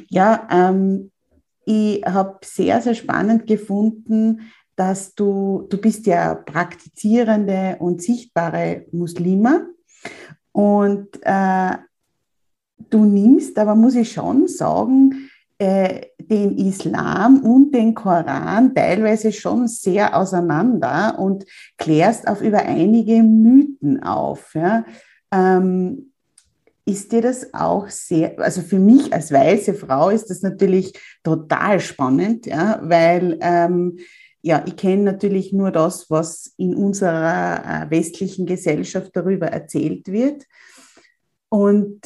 ja 0.09 0.47
ähm, 0.69 1.11
ich 1.65 2.01
habe 2.05 2.37
sehr, 2.45 2.81
sehr 2.81 2.95
spannend 2.95 3.45
gefunden, 3.45 4.41
dass 4.77 5.15
du, 5.15 5.65
du 5.69 5.77
bist 5.77 6.05
ja 6.05 6.35
praktizierende 6.35 7.75
und 7.79 8.01
sichtbare 8.01 8.85
Muslime 8.91 9.67
und 10.51 11.07
äh, 11.23 11.77
du 12.89 13.05
nimmst, 13.05 13.57
aber 13.57 13.75
muss 13.75 13.95
ich 13.95 14.11
schon 14.11 14.47
sagen, 14.47 15.29
äh, 15.57 16.01
den 16.29 16.57
Islam 16.57 17.41
und 17.41 17.71
den 17.73 17.93
Koran 17.93 18.73
teilweise 18.75 19.31
schon 19.31 19.67
sehr 19.67 20.15
auseinander 20.15 21.17
und 21.19 21.45
klärst 21.77 22.27
auf 22.27 22.41
über 22.41 22.59
einige 22.59 23.23
Mythen 23.23 24.03
auf. 24.03 24.53
Ja? 24.55 24.85
Ähm, 25.31 26.11
ist 26.85 27.11
dir 27.11 27.21
das 27.21 27.53
auch 27.53 27.89
sehr, 27.89 28.39
also 28.39 28.61
für 28.61 28.79
mich 28.79 29.11
als 29.13 29.31
weiße 29.31 29.73
Frau 29.73 30.09
ist 30.09 30.29
das 30.29 30.41
natürlich 30.41 30.93
total 31.21 31.81
spannend, 31.81 32.45
ja, 32.45 32.79
weil 32.81 33.37
ähm, 33.41 33.99
ja, 34.41 34.63
ich 34.65 34.77
kenne 34.77 35.03
natürlich 35.03 35.51
nur 35.51 35.71
das, 35.71 36.09
was 36.09 36.53
in 36.55 36.73
unserer 36.75 37.87
äh, 37.87 37.91
westlichen 37.91 38.45
Gesellschaft 38.45 39.11
darüber 39.13 39.47
erzählt 39.47 40.07
wird. 40.07 40.45
Und 41.49 41.99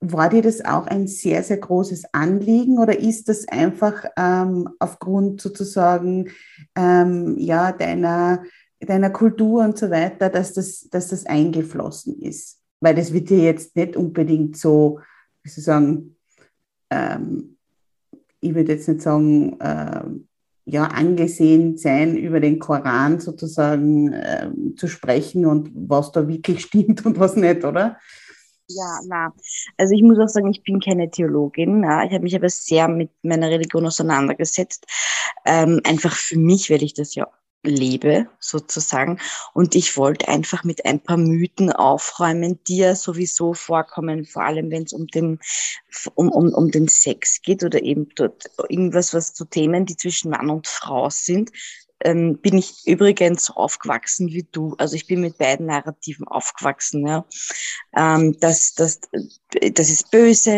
war 0.00 0.30
dir 0.30 0.42
das 0.42 0.64
auch 0.64 0.86
ein 0.86 1.06
sehr, 1.06 1.42
sehr 1.42 1.58
großes 1.58 2.12
Anliegen 2.12 2.78
oder 2.78 2.98
ist 2.98 3.28
das 3.28 3.46
einfach 3.48 4.04
ähm, 4.16 4.68
aufgrund 4.78 5.40
sozusagen 5.40 6.30
ähm, 6.76 7.36
ja, 7.38 7.72
deiner, 7.72 8.44
deiner 8.80 9.10
Kultur 9.10 9.62
und 9.62 9.76
so 9.76 9.90
weiter, 9.90 10.30
dass 10.30 10.54
das, 10.54 10.88
dass 10.90 11.08
das 11.08 11.26
eingeflossen 11.26 12.18
ist? 12.20 12.60
weil 12.80 12.94
das 12.94 13.12
wird 13.12 13.30
dir 13.30 13.44
jetzt 13.44 13.76
nicht 13.76 13.96
unbedingt 13.96 14.56
so, 14.56 15.00
wie 15.42 15.50
soll 15.50 15.60
ich 15.60 15.64
sagen, 15.64 16.16
ähm, 16.90 17.56
ich 18.40 18.54
würde 18.54 18.72
jetzt 18.72 18.88
nicht 18.88 19.02
sagen, 19.02 19.60
äh, 19.60 20.02
ja, 20.64 20.84
angesehen 20.84 21.76
sein, 21.76 22.16
über 22.16 22.40
den 22.40 22.58
Koran 22.58 23.20
sozusagen 23.20 24.12
äh, 24.12 24.50
zu 24.76 24.88
sprechen 24.88 25.44
und 25.46 25.70
was 25.74 26.12
da 26.12 26.26
wirklich 26.26 26.60
stimmt 26.64 27.04
und 27.04 27.18
was 27.18 27.36
nicht, 27.36 27.64
oder? 27.64 27.98
Ja, 28.72 29.00
na, 29.06 29.34
also 29.76 29.94
ich 29.94 30.02
muss 30.02 30.18
auch 30.18 30.28
sagen, 30.28 30.50
ich 30.50 30.62
bin 30.62 30.80
keine 30.80 31.10
Theologin. 31.10 31.82
Ja. 31.82 32.04
Ich 32.04 32.12
habe 32.12 32.22
mich 32.22 32.36
aber 32.36 32.48
sehr 32.48 32.88
mit 32.88 33.10
meiner 33.22 33.50
Religion 33.50 33.86
auseinandergesetzt. 33.86 34.86
Ähm, 35.44 35.80
einfach 35.84 36.14
für 36.14 36.38
mich, 36.38 36.70
weil 36.70 36.82
ich 36.82 36.94
das 36.94 37.14
ja 37.14 37.28
lebe, 37.62 38.26
sozusagen. 38.38 39.18
Und 39.52 39.74
ich 39.74 39.96
wollte 39.96 40.28
einfach 40.28 40.64
mit 40.64 40.84
ein 40.86 41.00
paar 41.00 41.16
Mythen 41.16 41.72
aufräumen, 41.72 42.58
die 42.68 42.78
ja 42.78 42.94
sowieso 42.94 43.54
vorkommen, 43.54 44.24
vor 44.24 44.44
allem 44.44 44.70
wenn 44.70 44.84
es 44.84 44.92
um 44.92 45.06
den, 45.08 45.40
um, 46.14 46.30
um, 46.30 46.54
um 46.54 46.70
den 46.70 46.88
Sex 46.88 47.42
geht 47.42 47.62
oder 47.64 47.82
eben 47.82 48.08
dort 48.14 48.50
irgendwas, 48.68 49.12
was 49.12 49.34
zu 49.34 49.44
Themen, 49.44 49.84
die 49.84 49.96
zwischen 49.96 50.30
Mann 50.30 50.48
und 50.48 50.68
Frau 50.68 51.10
sind, 51.10 51.50
ähm, 52.02 52.38
bin 52.38 52.56
ich 52.56 52.86
übrigens 52.86 53.46
so 53.46 53.54
aufgewachsen 53.54 54.28
wie 54.28 54.46
du. 54.50 54.74
Also 54.78 54.96
ich 54.96 55.06
bin 55.06 55.20
mit 55.20 55.38
beiden 55.38 55.66
Narrativen 55.66 56.26
aufgewachsen. 56.26 57.06
Ja. 57.06 57.24
Ähm, 57.94 58.36
das, 58.40 58.74
das, 58.74 59.00
das 59.74 59.90
ist 59.90 60.10
böse, 60.10 60.50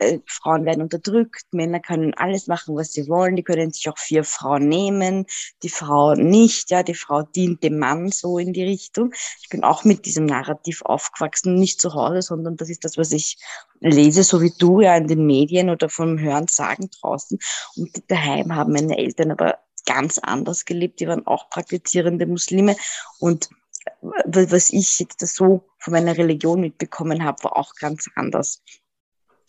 äh, 0.00 0.20
Frauen 0.26 0.64
werden 0.64 0.82
unterdrückt, 0.82 1.44
Männer 1.52 1.80
können 1.80 2.14
alles 2.14 2.46
machen, 2.46 2.76
was 2.76 2.92
sie 2.92 3.08
wollen, 3.08 3.36
die 3.36 3.42
können 3.42 3.72
sich 3.72 3.88
auch 3.88 3.98
vier 3.98 4.24
Frauen 4.24 4.68
nehmen, 4.68 5.26
die 5.62 5.68
Frau 5.68 6.14
nicht, 6.14 6.70
ja, 6.70 6.82
die 6.82 6.94
Frau 6.94 7.22
dient 7.22 7.62
dem 7.62 7.78
Mann 7.78 8.10
so 8.10 8.38
in 8.38 8.52
die 8.52 8.64
Richtung. 8.64 9.12
Ich 9.42 9.48
bin 9.48 9.64
auch 9.64 9.84
mit 9.84 10.04
diesem 10.06 10.26
Narrativ 10.26 10.82
aufgewachsen, 10.82 11.54
nicht 11.54 11.80
zu 11.80 11.94
Hause, 11.94 12.22
sondern 12.22 12.56
das 12.56 12.68
ist 12.68 12.84
das, 12.84 12.98
was 12.98 13.12
ich 13.12 13.38
lese, 13.80 14.22
so 14.22 14.42
wie 14.42 14.52
du 14.58 14.80
ja 14.80 14.96
in 14.96 15.06
den 15.06 15.24
Medien 15.26 15.70
oder 15.70 15.88
vom 15.88 16.18
Hören 16.18 16.46
sagen 16.48 16.90
draußen. 17.00 17.38
Und 17.76 18.02
daheim 18.08 18.54
haben 18.54 18.72
meine 18.72 18.98
Eltern 18.98 19.30
aber 19.30 19.58
ganz 19.84 20.18
anders 20.18 20.64
gelebt. 20.64 21.00
Die 21.00 21.08
waren 21.08 21.26
auch 21.26 21.50
praktizierende 21.50 22.26
Muslime. 22.26 22.76
Und 23.18 23.48
was 24.24 24.70
ich 24.70 24.98
jetzt 24.98 25.20
so 25.26 25.68
von 25.78 25.92
meiner 25.92 26.16
Religion 26.16 26.60
mitbekommen 26.60 27.24
habe, 27.24 27.44
war 27.44 27.56
auch 27.56 27.74
ganz 27.74 28.06
anders. 28.14 28.62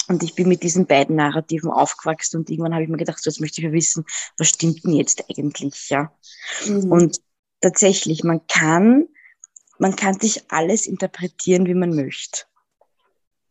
Und 0.08 0.24
ich 0.24 0.36
bin 0.36 0.48
mit 0.48 0.63
diesen 0.63 0.88
beiden 0.88 1.15
Narrativen 1.15 1.70
aufgewachsen 1.70 2.38
und 2.38 2.50
irgendwann 2.50 2.74
habe 2.74 2.84
ich 2.84 2.89
mir 2.89 2.98
gedacht, 2.98 3.22
so 3.22 3.30
jetzt 3.30 3.39
möchte 3.39 3.62
ich 3.62 3.65
ja 3.65 3.72
wissen, 3.72 4.04
was 4.38 4.50
stimmt 4.50 4.84
denn 4.84 4.94
jetzt 4.94 5.24
eigentlich, 5.30 5.89
ja? 5.89 6.12
Mhm. 6.65 6.91
Und 6.91 7.22
tatsächlich, 7.62 8.24
man 8.24 8.46
kann, 8.48 9.08
man 9.80 9.96
kann 9.96 10.20
sich 10.20 10.52
alles 10.52 10.88
interpretieren, 10.88 11.65
wie 11.65 11.76
man 11.76 11.96
möchte. 11.96 12.41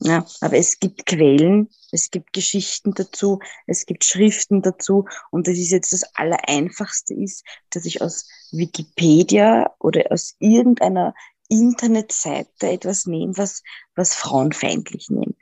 Ja, 0.03 0.25
aber 0.41 0.57
es 0.57 0.79
gibt 0.79 1.05
Quellen, 1.05 1.69
es 1.93 2.11
gibt 2.11 2.33
Geschichten 2.33 2.95
dazu, 2.95 3.41
es 3.67 3.85
gibt 3.85 4.05
Schriften 4.05 4.63
dazu. 4.63 5.07
Und 5.31 5.47
das 5.47 5.59
ist 5.59 5.71
jetzt 5.71 5.93
das 5.93 6.05
Allereinfachste 6.15 7.15
ist, 7.15 7.45
dass 7.71 7.85
ich 7.85 8.01
aus 8.01 8.27
Wikipedia 8.51 9.75
oder 9.79 10.05
aus 10.11 10.37
irgendeiner 10.39 11.15
Internetseite 11.49 12.71
etwas 12.71 13.07
nehme, 13.07 13.37
was, 13.37 13.63
was 13.95 14.15
frauenfeindlich 14.15 15.11
nehme 15.11 15.35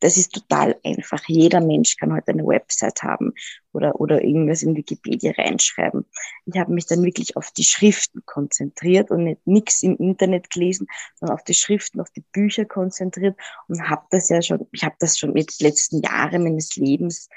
das 0.00 0.16
ist 0.16 0.32
total 0.32 0.76
einfach. 0.84 1.22
Jeder 1.26 1.60
Mensch 1.60 1.96
kann 1.96 2.12
heute 2.12 2.32
eine 2.32 2.46
Website 2.46 3.02
haben 3.02 3.32
oder, 3.72 4.00
oder 4.00 4.24
irgendwas 4.24 4.62
in 4.62 4.74
Wikipedia 4.74 5.32
reinschreiben. 5.32 6.06
Ich 6.46 6.58
habe 6.58 6.72
mich 6.72 6.86
dann 6.86 7.04
wirklich 7.04 7.36
auf 7.36 7.50
die 7.52 7.64
Schriften 7.64 8.22
konzentriert 8.24 9.10
und 9.10 9.24
nicht 9.24 9.46
nichts 9.46 9.82
im 9.82 9.96
Internet 9.96 10.50
gelesen, 10.50 10.86
sondern 11.14 11.36
auf 11.36 11.44
die 11.44 11.54
Schriften, 11.54 12.00
auf 12.00 12.10
die 12.10 12.24
Bücher 12.32 12.64
konzentriert 12.64 13.36
und 13.68 13.88
habe 13.88 14.06
das 14.10 14.28
ja 14.28 14.42
schon, 14.42 14.66
ich 14.72 14.84
habe 14.84 14.96
das 14.98 15.18
schon 15.18 15.32
mit 15.32 15.60
den 15.60 15.68
letzten 15.68 16.02
Jahren 16.02 16.44
meines 16.44 16.76
Lebens 16.76 17.28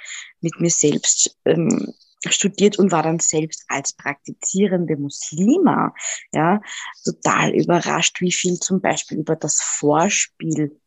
mit 0.41 0.60
mir 0.60 0.69
selbst 0.69 1.38
ähm, 1.45 1.93
studiert 2.30 2.80
und 2.80 2.91
war 2.91 3.04
dann 3.04 3.19
selbst 3.19 3.65
als 3.67 3.93
praktizierende 3.93 4.95
Muslima, 4.95 5.93
ja, 6.32 6.62
total 7.04 7.54
überrascht, 7.54 8.21
wie 8.21 8.32
viel 8.32 8.60
zum 8.60 8.82
Beispiel 8.82 9.19
über 9.19 9.36
das 9.36 9.62
Vorspiel 9.62 10.80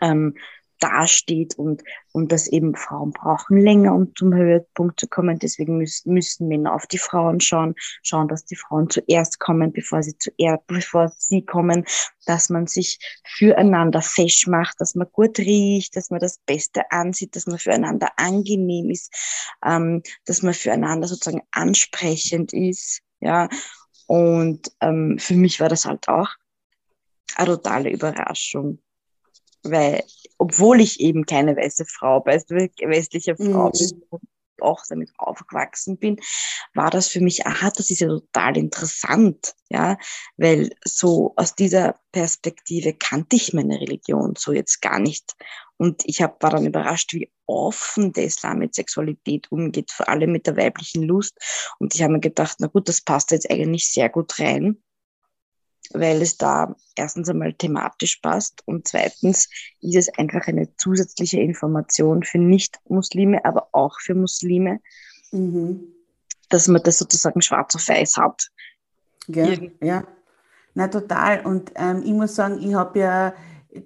ähm, 0.00 0.34
dasteht 0.80 1.56
und, 1.56 1.82
und 2.12 2.32
dass 2.32 2.46
eben 2.46 2.74
Frauen 2.76 3.12
brauchen 3.12 3.58
länger, 3.58 3.94
um 3.94 4.14
zum 4.14 4.34
Höhepunkt 4.34 5.00
zu 5.00 5.08
kommen. 5.08 5.38
Deswegen 5.38 5.78
müssen, 5.78 6.12
müssen 6.12 6.48
Männer 6.48 6.74
auf 6.74 6.86
die 6.86 6.98
Frauen 6.98 7.40
schauen, 7.40 7.74
schauen, 8.02 8.28
dass 8.28 8.44
die 8.44 8.56
Frauen 8.56 8.88
zuerst 8.88 9.38
kommen, 9.40 9.72
bevor 9.72 10.02
sie 10.02 10.16
zuerst, 10.18 10.66
bevor 10.66 11.12
sie 11.16 11.44
kommen, 11.44 11.84
dass 12.26 12.48
man 12.48 12.66
sich 12.66 12.98
füreinander 13.24 14.02
fesch 14.02 14.46
macht, 14.46 14.80
dass 14.80 14.94
man 14.94 15.08
gut 15.10 15.38
riecht, 15.38 15.96
dass 15.96 16.10
man 16.10 16.20
das 16.20 16.38
Beste 16.46 16.90
ansieht, 16.90 17.34
dass 17.36 17.46
man 17.46 17.58
füreinander 17.58 18.10
angenehm 18.16 18.90
ist, 18.90 19.12
ähm, 19.64 20.02
dass 20.26 20.42
man 20.42 20.54
füreinander 20.54 21.08
sozusagen 21.08 21.42
ansprechend 21.50 22.52
ist, 22.52 23.02
ja. 23.20 23.48
Und 24.06 24.72
ähm, 24.80 25.18
für 25.18 25.34
mich 25.34 25.60
war 25.60 25.68
das 25.68 25.84
halt 25.84 26.08
auch 26.08 26.30
eine 27.36 27.48
totale 27.48 27.90
Überraschung 27.90 28.80
weil, 29.62 30.04
obwohl 30.38 30.80
ich 30.80 31.00
eben 31.00 31.26
keine 31.26 31.56
weiße 31.56 31.84
Frau, 31.86 32.24
westliche 32.24 33.36
Frau 33.36 33.68
mhm. 33.68 33.72
bin, 33.72 34.22
auch 34.60 34.82
damit 34.88 35.10
aufgewachsen 35.18 35.98
bin, 35.98 36.20
war 36.74 36.90
das 36.90 37.08
für 37.08 37.20
mich, 37.20 37.46
aha, 37.46 37.70
das 37.70 37.90
ist 37.90 38.00
ja 38.00 38.08
total 38.08 38.56
interessant, 38.56 39.54
ja, 39.68 39.96
weil 40.36 40.70
so 40.84 41.32
aus 41.36 41.54
dieser 41.54 41.98
Perspektive 42.12 42.94
kannte 42.94 43.36
ich 43.36 43.52
meine 43.52 43.80
Religion 43.80 44.34
so 44.36 44.52
jetzt 44.52 44.80
gar 44.80 44.98
nicht. 44.98 45.36
Und 45.76 46.02
ich 46.06 46.22
hab, 46.22 46.42
war 46.42 46.50
dann 46.50 46.66
überrascht, 46.66 47.12
wie 47.12 47.30
offen 47.46 48.12
der 48.12 48.24
Islam 48.24 48.58
mit 48.58 48.74
Sexualität 48.74 49.50
umgeht, 49.52 49.92
vor 49.92 50.08
allem 50.08 50.32
mit 50.32 50.46
der 50.46 50.56
weiblichen 50.56 51.04
Lust. 51.04 51.38
Und 51.78 51.94
ich 51.94 52.02
habe 52.02 52.14
mir 52.14 52.20
gedacht, 52.20 52.56
na 52.58 52.66
gut, 52.66 52.88
das 52.88 53.00
passt 53.00 53.30
jetzt 53.30 53.50
eigentlich 53.50 53.92
sehr 53.92 54.08
gut 54.08 54.38
rein 54.40 54.82
weil 55.92 56.22
es 56.22 56.36
da 56.36 56.74
erstens 56.96 57.28
einmal 57.28 57.52
thematisch 57.54 58.16
passt 58.16 58.62
und 58.66 58.86
zweitens 58.86 59.48
ist 59.80 59.96
es 59.96 60.18
einfach 60.18 60.46
eine 60.46 60.74
zusätzliche 60.76 61.40
Information 61.40 62.22
für 62.22 62.38
Nicht-Muslime, 62.38 63.44
aber 63.44 63.68
auch 63.72 63.98
für 64.00 64.14
Muslime, 64.14 64.80
mhm. 65.32 65.80
dass 66.48 66.68
man 66.68 66.82
das 66.82 66.98
sozusagen 66.98 67.42
schwarz 67.42 67.74
auf 67.74 67.88
weiß 67.88 68.16
hat. 68.16 68.50
Ja, 69.28 69.48
ja. 69.80 70.06
Na 70.74 70.88
total. 70.88 71.44
Und 71.44 71.72
ähm, 71.74 72.02
ich 72.04 72.12
muss 72.12 72.34
sagen, 72.34 72.60
ich 72.60 72.74
habe 72.74 72.98
ja 73.00 73.34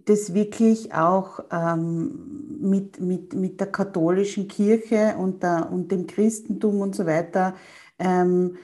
das 0.04 0.34
wirklich 0.34 0.92
auch 0.94 1.40
ähm, 1.50 2.58
mit, 2.60 3.00
mit, 3.00 3.34
mit 3.34 3.60
der 3.60 3.68
katholischen 3.68 4.48
Kirche 4.48 5.16
und, 5.18 5.42
der, 5.42 5.70
und 5.70 5.90
dem 5.90 6.06
Christentum 6.06 6.80
und 6.80 6.94
so 6.94 7.06
weiter 7.06 7.54
ähm, 7.98 8.56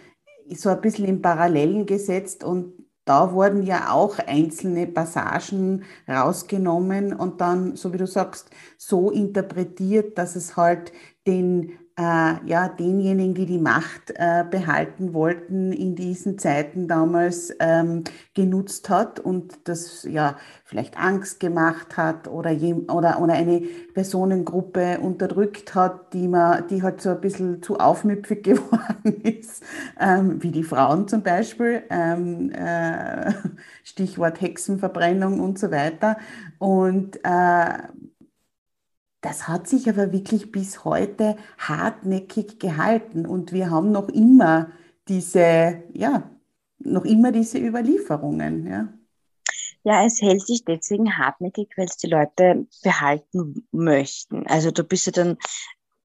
so 0.50 0.70
ein 0.70 0.80
bisschen 0.80 1.06
in 1.06 1.22
Parallelen 1.22 1.86
gesetzt 1.86 2.44
und 2.44 2.72
da 3.08 3.32
wurden 3.32 3.62
ja 3.62 3.90
auch 3.92 4.18
einzelne 4.18 4.86
Passagen 4.86 5.84
rausgenommen 6.08 7.12
und 7.14 7.40
dann, 7.40 7.76
so 7.76 7.92
wie 7.92 7.98
du 7.98 8.06
sagst, 8.06 8.50
so 8.76 9.10
interpretiert, 9.10 10.18
dass 10.18 10.36
es 10.36 10.56
halt 10.56 10.92
den 11.26 11.78
ja, 12.00 12.68
denjenigen, 12.68 13.34
die 13.34 13.46
die 13.46 13.58
Macht 13.58 14.12
äh, 14.14 14.44
behalten 14.48 15.14
wollten, 15.14 15.72
in 15.72 15.96
diesen 15.96 16.38
Zeiten 16.38 16.86
damals 16.86 17.52
ähm, 17.58 18.04
genutzt 18.34 18.88
hat 18.88 19.18
und 19.18 19.58
das 19.64 20.04
ja 20.04 20.36
vielleicht 20.64 20.96
Angst 20.96 21.40
gemacht 21.40 21.96
hat 21.96 22.28
oder, 22.28 22.50
je, 22.50 22.74
oder, 22.88 23.20
oder 23.20 23.34
eine 23.34 23.62
Personengruppe 23.94 25.00
unterdrückt 25.00 25.74
hat, 25.74 26.12
die, 26.12 26.28
man, 26.28 26.68
die 26.68 26.84
halt 26.84 27.00
so 27.00 27.10
ein 27.10 27.20
bisschen 27.20 27.62
zu 27.62 27.78
aufmüpfig 27.78 28.42
geworden 28.44 29.20
ist, 29.22 29.64
ähm, 29.98 30.40
wie 30.40 30.52
die 30.52 30.62
Frauen 30.62 31.08
zum 31.08 31.22
Beispiel, 31.22 31.82
ähm, 31.90 32.52
äh, 32.52 33.32
Stichwort 33.82 34.40
Hexenverbrennung 34.40 35.40
und 35.40 35.58
so 35.58 35.72
weiter. 35.72 36.16
Und 36.58 37.18
äh, 37.24 37.78
das 39.20 39.48
hat 39.48 39.68
sich 39.68 39.88
aber 39.88 40.12
wirklich 40.12 40.52
bis 40.52 40.84
heute 40.84 41.36
hartnäckig 41.58 42.58
gehalten 42.58 43.26
und 43.26 43.52
wir 43.52 43.70
haben 43.70 43.90
noch 43.90 44.08
immer 44.08 44.70
diese, 45.08 45.82
ja, 45.92 46.30
noch 46.78 47.04
immer 47.04 47.32
diese 47.32 47.58
Überlieferungen, 47.58 48.66
ja. 48.66 48.88
Ja, 49.84 50.04
es 50.04 50.20
hält 50.20 50.46
sich 50.46 50.64
deswegen 50.64 51.16
hartnäckig, 51.16 51.70
weil 51.76 51.86
es 51.86 51.96
die 51.96 52.08
Leute 52.08 52.66
behalten 52.82 53.66
möchten. 53.72 54.46
Also 54.46 54.70
du 54.70 54.84
bist 54.84 55.06
ja 55.06 55.12
dann, 55.12 55.38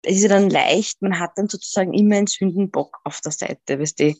es 0.04 0.17
ist 0.17 0.23
ja 0.23 0.30
dann 0.30 0.49
leicht, 0.49 1.02
man 1.02 1.19
hat 1.19 1.32
dann 1.36 1.49
sozusagen 1.49 1.93
immer 1.93 2.15
einen 2.15 2.28
Sündenbock 2.28 2.99
auf 3.04 3.19
der 3.21 3.32
Seite, 3.32 3.80
weißt 3.80 3.99
du, 3.99 4.15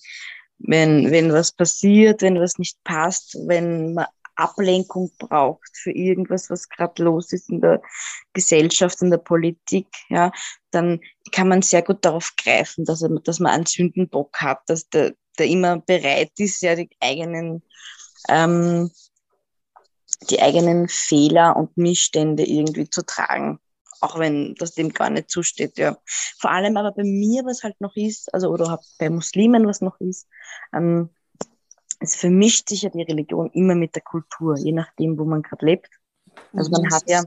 wenn, 0.60 1.12
wenn 1.12 1.32
was 1.32 1.52
passiert, 1.52 2.22
wenn 2.22 2.40
was 2.40 2.58
nicht 2.58 2.84
passt, 2.84 3.38
wenn 3.48 3.94
man 3.94 4.08
Ablenkung 4.36 5.12
braucht 5.18 5.70
für 5.74 5.92
irgendwas, 5.92 6.50
was 6.50 6.70
gerade 6.70 7.04
los 7.04 7.32
ist 7.34 7.50
in 7.50 7.62
der 7.62 7.82
Gesellschaft, 8.34 9.02
in 9.02 9.12
der 9.12 9.18
Politik, 9.18 9.88
ja, 10.10 10.32
dann 10.72 11.02
kann 11.32 11.48
man 11.48 11.62
sehr 11.62 11.82
gut 11.82 12.04
darauf 12.04 12.34
greifen, 12.38 12.86
dass, 12.86 13.02
er, 13.02 13.10
dass 13.10 13.40
man 13.40 13.52
einen 13.52 13.66
Sündenbock 13.66 14.38
hat, 14.42 14.62
dass 14.68 14.90
der, 14.90 15.14
der 15.38 15.48
immer 15.48 15.80
bereit 15.80 16.32
ist, 16.38 16.62
ja, 16.62 16.76
die 16.76 16.90
eigenen, 17.00 17.64
ähm, 18.30 18.92
die 20.30 20.42
eigenen 20.42 20.88
Fehler 20.88 21.56
und 21.56 21.76
Missstände 21.78 22.44
irgendwie 22.44 22.90
zu 22.90 23.06
tragen 23.06 23.60
auch 24.04 24.20
wenn 24.20 24.54
das 24.56 24.74
dem 24.74 24.90
gar 24.90 25.10
nicht 25.10 25.30
zusteht, 25.30 25.78
ja. 25.78 25.98
Vor 26.38 26.52
allem 26.52 26.76
aber 26.76 26.92
bei 26.92 27.04
mir, 27.04 27.46
was 27.46 27.64
halt 27.64 27.80
noch 27.80 27.96
ist, 27.96 28.34
also 28.34 28.50
oder 28.50 28.80
bei 29.00 29.10
Muslimen, 29.10 29.66
was 29.66 29.80
noch 29.80 29.98
ist, 30.02 30.28
ähm, 30.74 31.10
es 32.04 32.16
vermischt 32.16 32.68
sich 32.68 32.82
ja 32.82 32.90
die 32.90 33.02
Religion 33.02 33.50
immer 33.54 33.76
mit 33.76 33.96
der 33.96 34.02
Kultur, 34.02 34.58
je 34.58 34.74
nachdem, 34.74 35.18
wo 35.18 35.24
man 35.24 35.42
gerade 35.42 35.66
lebt. 35.66 35.90
Also 36.52 36.70
man 36.72 36.92
hat 36.92 37.04
ja 37.08 37.24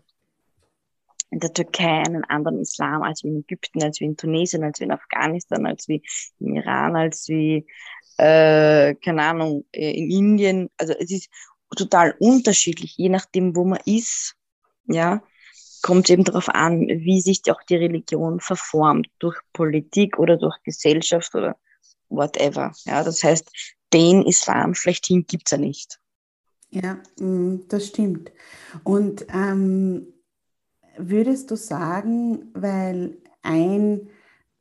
in 1.30 1.40
der 1.40 1.52
Türkei 1.52 2.02
einen 2.02 2.24
anderen 2.24 2.60
Islam 2.60 3.02
als 3.02 3.24
wie 3.24 3.28
in 3.28 3.40
Ägypten, 3.40 3.82
als 3.82 4.00
wie 4.00 4.04
in 4.04 4.16
Tunesien, 4.16 4.62
als 4.64 4.78
wie 4.78 4.84
in 4.84 4.92
Afghanistan, 4.92 5.66
als 5.66 5.88
wie 5.88 6.02
im 6.40 6.56
Iran, 6.56 6.94
als 6.94 7.26
wie, 7.28 7.66
äh, 8.18 8.94
keine 8.96 9.22
Ahnung, 9.22 9.64
äh, 9.72 9.92
in 9.92 10.10
Indien. 10.10 10.70
Also 10.76 10.92
es 10.92 11.10
ist 11.10 11.30
total 11.74 12.14
unterschiedlich, 12.20 12.96
je 12.98 13.08
nachdem, 13.08 13.56
wo 13.56 13.64
man 13.64 13.80
ist, 13.86 14.36
ja, 14.88 15.22
kommt 15.80 16.10
eben 16.10 16.24
darauf 16.24 16.50
an, 16.50 16.86
wie 16.86 17.20
sich 17.22 17.40
auch 17.50 17.62
die 17.62 17.76
Religion 17.76 18.40
verformt, 18.40 19.08
durch 19.20 19.38
Politik 19.54 20.18
oder 20.18 20.36
durch 20.36 20.56
Gesellschaft 20.64 21.34
oder 21.34 21.56
whatever. 22.08 22.72
Ja, 22.84 23.02
das 23.02 23.24
heißt, 23.24 23.50
den 23.96 24.22
Islam 24.26 24.74
schlechthin 24.74 25.26
gibt 25.26 25.46
es 25.46 25.52
ja 25.52 25.58
nicht. 25.58 25.98
Ja, 26.68 26.98
mm, 27.18 27.60
das 27.68 27.86
stimmt. 27.86 28.30
Und 28.84 29.26
ähm, 29.32 30.12
würdest 30.98 31.50
du 31.50 31.56
sagen, 31.56 32.50
weil 32.52 33.16
ein 33.42 34.10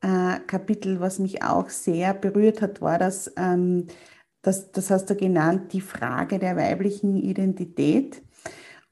äh, 0.00 0.38
Kapitel, 0.46 1.00
was 1.00 1.18
mich 1.18 1.42
auch 1.42 1.68
sehr 1.68 2.14
berührt 2.14 2.62
hat, 2.62 2.80
war 2.80 2.98
das, 2.98 3.30
ähm, 3.36 3.88
das, 4.40 4.72
das 4.72 4.90
hast 4.90 5.10
du 5.10 5.16
genannt, 5.16 5.74
die 5.74 5.82
Frage 5.82 6.38
der 6.38 6.56
weiblichen 6.56 7.16
Identität. 7.16 8.22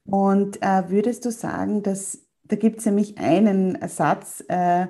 Und 0.05 0.61
äh, 0.61 0.89
würdest 0.89 1.25
du 1.25 1.31
sagen, 1.31 1.81
dass 1.81 2.19
da 2.47 2.55
gibt 2.55 2.79
es 2.79 2.85
nämlich 2.85 3.17
einen 3.17 3.75
Satz, 3.87 4.43
äh, 4.49 4.85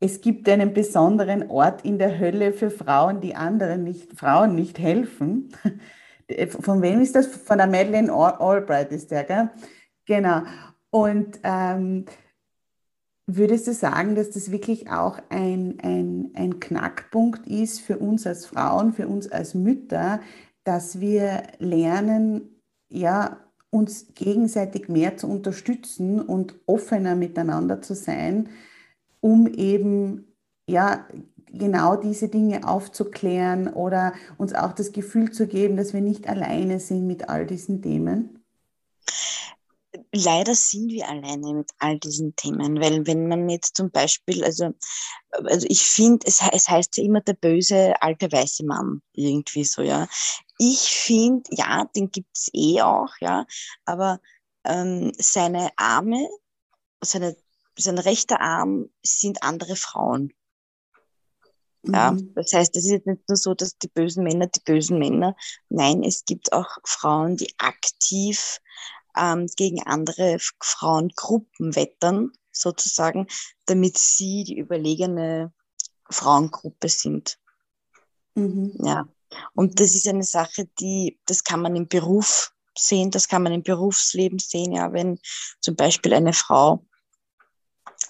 es 0.00 0.22
gibt 0.22 0.48
einen 0.48 0.72
besonderen 0.72 1.50
Ort 1.50 1.84
in 1.84 1.98
der 1.98 2.18
Hölle 2.18 2.52
für 2.54 2.70
Frauen, 2.70 3.20
die 3.20 3.34
anderen 3.34 3.84
nicht, 3.84 4.18
Frauen 4.18 4.54
nicht 4.54 4.78
helfen. 4.78 5.50
Von 6.48 6.80
wem 6.80 7.00
ist 7.00 7.14
das? 7.14 7.26
Von 7.26 7.58
der 7.58 7.66
Madeleine 7.66 8.12
Albright 8.12 8.92
ist 8.92 9.10
der, 9.10 9.24
gell? 9.24 9.50
Genau. 10.06 10.42
Und 10.90 11.40
ähm, 11.42 12.06
würdest 13.26 13.66
du 13.66 13.74
sagen, 13.74 14.14
dass 14.14 14.30
das 14.30 14.50
wirklich 14.50 14.90
auch 14.90 15.18
ein, 15.28 15.78
ein, 15.82 16.30
ein 16.34 16.60
Knackpunkt 16.60 17.46
ist 17.46 17.80
für 17.80 17.98
uns 17.98 18.26
als 18.26 18.46
Frauen, 18.46 18.92
für 18.94 19.06
uns 19.06 19.30
als 19.30 19.54
Mütter, 19.54 20.20
dass 20.64 21.00
wir 21.00 21.42
lernen, 21.58 22.62
ja, 22.88 23.38
uns 23.70 24.14
gegenseitig 24.14 24.88
mehr 24.88 25.16
zu 25.16 25.28
unterstützen 25.28 26.20
und 26.20 26.54
offener 26.66 27.14
miteinander 27.14 27.82
zu 27.82 27.94
sein, 27.94 28.48
um 29.20 29.46
eben 29.46 30.36
ja 30.66 31.06
genau 31.52 31.96
diese 31.96 32.28
Dinge 32.28 32.66
aufzuklären 32.66 33.68
oder 33.68 34.14
uns 34.38 34.54
auch 34.54 34.72
das 34.72 34.92
Gefühl 34.92 35.32
zu 35.32 35.46
geben, 35.46 35.76
dass 35.76 35.92
wir 35.92 36.00
nicht 36.00 36.28
alleine 36.28 36.80
sind 36.80 37.06
mit 37.06 37.28
all 37.28 37.46
diesen 37.46 37.82
Themen? 37.82 38.40
Leider 40.12 40.54
sind 40.54 40.88
wir 40.90 41.08
alleine 41.08 41.54
mit 41.54 41.70
all 41.78 41.98
diesen 41.98 42.34
Themen, 42.36 42.80
weil 42.80 43.06
wenn 43.06 43.28
man 43.28 43.48
jetzt 43.48 43.76
zum 43.76 43.90
Beispiel, 43.90 44.44
also, 44.44 44.70
also 45.30 45.66
ich 45.68 45.82
finde, 45.82 46.26
es, 46.26 46.40
es 46.52 46.68
heißt 46.68 46.96
ja 46.96 47.04
immer 47.04 47.20
der 47.20 47.34
böse 47.34 47.94
alte 48.00 48.30
weiße 48.30 48.64
Mann, 48.64 49.02
irgendwie 49.12 49.64
so, 49.64 49.82
ja. 49.82 50.08
Ich 50.58 50.90
finde, 50.90 51.50
ja, 51.50 51.84
den 51.96 52.10
gibt 52.10 52.36
es 52.36 52.50
eh 52.52 52.82
auch, 52.82 53.10
ja, 53.20 53.46
aber 53.84 54.20
ähm, 54.64 55.12
seine 55.16 55.70
Arme, 55.76 56.28
seine 57.02 57.36
sein 57.80 57.98
rechter 57.98 58.40
Arm 58.40 58.90
sind 59.02 59.42
andere 59.42 59.76
Frauen. 59.76 60.32
Ja, 61.82 62.12
mhm. 62.12 62.34
das 62.34 62.52
heißt, 62.52 62.76
es 62.76 62.84
ist 62.84 62.90
jetzt 62.90 63.06
nicht 63.06 63.28
nur 63.28 63.36
so, 63.36 63.54
dass 63.54 63.78
die 63.78 63.88
bösen 63.88 64.22
Männer 64.22 64.46
die 64.46 64.60
bösen 64.60 64.98
Männer, 64.98 65.34
nein, 65.70 66.02
es 66.02 66.24
gibt 66.24 66.52
auch 66.52 66.68
Frauen, 66.84 67.36
die 67.36 67.54
aktiv 67.58 68.60
ähm, 69.16 69.46
gegen 69.56 69.82
andere 69.84 70.36
Frauengruppen 70.60 71.74
wettern, 71.74 72.32
sozusagen, 72.52 73.26
damit 73.64 73.96
sie 73.96 74.44
die 74.44 74.58
überlegene 74.58 75.52
Frauengruppe 76.10 76.88
sind. 76.88 77.38
Mhm. 78.34 78.74
Ja, 78.84 79.08
und 79.54 79.80
das 79.80 79.94
ist 79.94 80.06
eine 80.06 80.24
Sache, 80.24 80.68
die, 80.80 81.18
das 81.26 81.44
kann 81.44 81.62
man 81.62 81.76
im 81.76 81.88
Beruf 81.88 82.52
sehen, 82.76 83.10
das 83.10 83.28
kann 83.28 83.42
man 83.42 83.52
im 83.52 83.62
Berufsleben 83.62 84.38
sehen, 84.38 84.72
ja, 84.72 84.92
wenn 84.92 85.18
zum 85.60 85.76
Beispiel 85.76 86.12
eine 86.12 86.32
Frau 86.32 86.84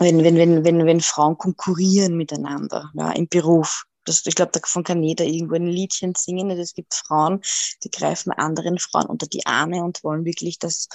wenn, 0.00 0.24
wenn, 0.24 0.36
wenn, 0.36 0.64
wenn, 0.64 0.86
wenn 0.86 1.00
Frauen 1.00 1.36
konkurrieren 1.38 2.16
miteinander 2.16 2.90
ja, 2.94 3.12
im 3.12 3.28
Beruf. 3.28 3.84
Das, 4.04 4.24
ich 4.24 4.34
glaube, 4.34 4.52
davon 4.52 4.82
kann 4.82 5.02
jeder 5.02 5.26
irgendwo 5.26 5.54
ein 5.54 5.66
Liedchen 5.66 6.14
singen. 6.14 6.50
Also 6.50 6.62
es 6.62 6.74
gibt 6.74 6.94
Frauen, 6.94 7.42
die 7.84 7.90
greifen 7.90 8.32
anderen 8.32 8.78
Frauen 8.78 9.06
unter 9.06 9.26
die 9.26 9.44
Arme 9.46 9.84
und 9.84 10.02
wollen 10.02 10.24
wirklich, 10.24 10.58
dass 10.58 10.88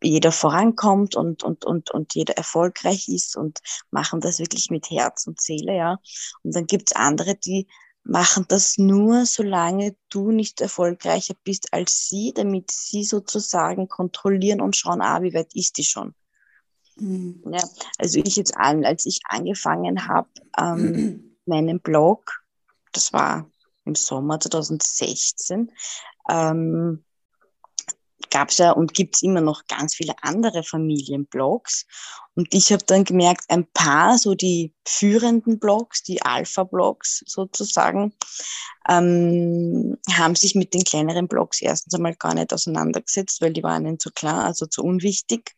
jeder 0.00 0.32
vorankommt 0.32 1.16
und, 1.16 1.42
und, 1.42 1.64
und, 1.64 1.90
und 1.90 2.14
jeder 2.14 2.36
erfolgreich 2.36 3.08
ist 3.08 3.36
und 3.36 3.58
machen 3.90 4.20
das 4.20 4.38
wirklich 4.38 4.70
mit 4.70 4.90
Herz 4.90 5.26
und 5.26 5.40
Seele, 5.40 5.76
ja. 5.76 5.98
Und 6.42 6.54
dann 6.54 6.66
gibt's 6.66 6.92
andere, 6.92 7.34
die 7.34 7.66
machen 8.04 8.44
das 8.48 8.78
nur, 8.78 9.26
solange 9.26 9.96
du 10.08 10.30
nicht 10.30 10.60
erfolgreicher 10.60 11.34
bist 11.42 11.72
als 11.72 12.06
sie, 12.08 12.32
damit 12.34 12.70
sie 12.70 13.04
sozusagen 13.04 13.88
kontrollieren 13.88 14.60
und 14.60 14.76
schauen, 14.76 15.00
ah, 15.00 15.22
wie 15.22 15.34
weit 15.34 15.54
ist 15.54 15.78
die 15.78 15.84
schon. 15.84 16.14
Mhm. 16.96 17.42
Ja, 17.50 17.62
also 17.98 18.20
ich 18.24 18.36
jetzt 18.36 18.56
an, 18.56 18.84
als 18.84 19.06
ich 19.06 19.20
angefangen 19.24 20.08
habe, 20.08 20.28
ähm, 20.58 21.36
meinen 21.46 21.80
Blog, 21.80 22.42
das 22.92 23.12
war 23.12 23.50
im 23.84 23.94
Sommer 23.94 24.40
2016, 24.40 25.72
ähm, 26.28 27.04
gab 28.30 28.50
es 28.50 28.58
ja 28.58 28.72
und 28.72 28.94
gibt 28.94 29.16
es 29.16 29.22
immer 29.22 29.40
noch 29.40 29.66
ganz 29.66 29.94
viele 29.94 30.14
andere 30.22 30.62
Familienblogs. 30.62 31.86
Und 32.34 32.52
ich 32.52 32.72
habe 32.72 32.84
dann 32.84 33.04
gemerkt, 33.04 33.44
ein 33.48 33.66
paar, 33.72 34.18
so 34.18 34.34
die 34.34 34.74
führenden 34.86 35.58
Blogs, 35.58 36.02
die 36.02 36.22
Alpha-Blogs 36.22 37.24
sozusagen, 37.26 38.12
ähm, 38.88 39.96
haben 40.12 40.34
sich 40.34 40.54
mit 40.54 40.74
den 40.74 40.84
kleineren 40.84 41.28
Blogs 41.28 41.62
erstens 41.62 41.94
einmal 41.94 42.14
gar 42.14 42.34
nicht 42.34 42.52
auseinandergesetzt, 42.52 43.40
weil 43.40 43.52
die 43.52 43.62
waren 43.62 43.86
ihnen 43.86 43.98
zu 43.98 44.10
klar, 44.10 44.44
also 44.44 44.66
zu 44.66 44.82
unwichtig 44.82 45.56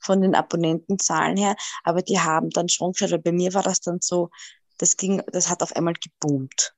von 0.00 0.22
den 0.22 0.34
Abonnentenzahlen 0.34 1.36
her. 1.36 1.56
Aber 1.82 2.02
die 2.02 2.20
haben 2.20 2.50
dann 2.50 2.68
schon 2.68 2.92
geschaut, 2.92 3.10
weil 3.10 3.18
bei 3.18 3.32
mir 3.32 3.52
war 3.54 3.62
das 3.62 3.80
dann 3.80 3.98
so, 4.00 4.30
das 4.78 4.96
ging, 4.96 5.22
das 5.32 5.48
hat 5.48 5.62
auf 5.62 5.74
einmal 5.74 5.94
geboomt. 5.94 6.74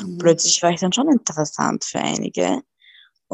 Mhm. 0.00 0.18
Plötzlich 0.18 0.62
war 0.62 0.70
ich 0.70 0.80
dann 0.80 0.92
schon 0.92 1.10
interessant 1.10 1.84
für 1.84 2.00
einige. 2.00 2.62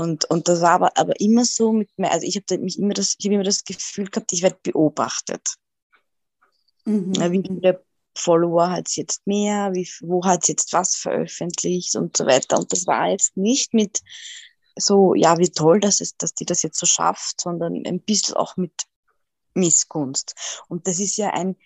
Und, 0.01 0.25
und 0.25 0.49
das 0.49 0.63
war 0.63 0.71
aber, 0.71 0.97
aber 0.97 1.21
immer 1.21 1.45
so 1.45 1.73
mit 1.73 1.91
mir, 1.99 2.11
also 2.11 2.27
ich 2.27 2.37
habe 2.37 2.57
mich 2.57 2.79
immer 2.79 2.95
das, 2.95 3.17
ich 3.19 3.27
habe 3.27 3.35
immer 3.35 3.45
das 3.45 3.65
Gefühl 3.65 4.09
gehabt, 4.09 4.33
ich 4.33 4.41
werde 4.41 4.57
beobachtet. 4.63 5.57
Mhm. 6.87 7.15
Wie 7.17 7.43
viele 7.47 7.85
Follower 8.17 8.71
hat 8.71 8.89
es 8.89 8.97
jetzt 8.97 9.27
mehr, 9.27 9.75
wie, 9.75 9.87
wo 10.01 10.25
hat 10.25 10.45
es 10.45 10.49
jetzt 10.49 10.73
was 10.73 10.97
veröffentlicht 10.97 11.97
und 11.97 12.17
so 12.17 12.25
weiter. 12.25 12.59
Und 12.59 12.73
das 12.73 12.87
war 12.87 13.11
jetzt 13.11 13.37
nicht 13.37 13.75
mit 13.75 14.01
so, 14.75 15.15
ja, 15.15 15.37
wie 15.37 15.51
toll 15.51 15.81
das 15.81 16.01
ist, 16.01 16.23
dass 16.23 16.33
die 16.33 16.47
das 16.47 16.63
jetzt 16.63 16.79
so 16.79 16.87
schafft, 16.87 17.39
sondern 17.39 17.83
ein 17.87 18.01
bisschen 18.01 18.37
auch 18.37 18.57
mit 18.57 18.73
Missgunst. 19.53 20.35
Und 20.69 20.87
das 20.87 20.99
ist 20.99 21.19
ja 21.19 21.35
ein 21.35 21.57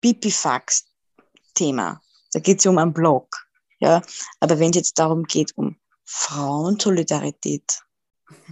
Pipifax-Thema. 0.00 2.02
Da 2.32 2.40
geht 2.40 2.58
es 2.58 2.64
ja 2.64 2.72
um 2.72 2.78
einen 2.78 2.92
Blog. 2.92 3.46
Ja, 3.78 4.02
aber 4.40 4.58
wenn 4.58 4.70
es 4.70 4.76
jetzt 4.76 4.98
darum 4.98 5.22
geht, 5.22 5.56
um 5.56 5.78
Frauensolidarität, 6.06 7.82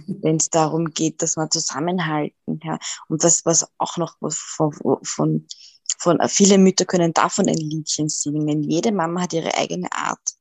wenn 0.07 0.37
es 0.37 0.49
darum 0.49 0.85
geht, 0.91 1.21
dass 1.21 1.37
wir 1.37 1.49
zusammenhalten, 1.49 2.59
ja, 2.63 2.77
und 3.07 3.23
was, 3.23 3.45
was 3.45 3.67
auch 3.77 3.97
noch 3.97 4.17
von, 4.19 4.73
von, 4.73 5.47
von, 5.97 6.19
viele 6.27 6.57
Mütter 6.57 6.85
können 6.85 7.13
davon 7.13 7.47
ein 7.47 7.57
Liedchen 7.57 8.09
singen. 8.09 8.63
Jede 8.63 8.91
Mama 8.91 9.21
hat 9.21 9.33
ihre 9.33 9.55
eigene 9.55 9.91
Art, 9.91 10.35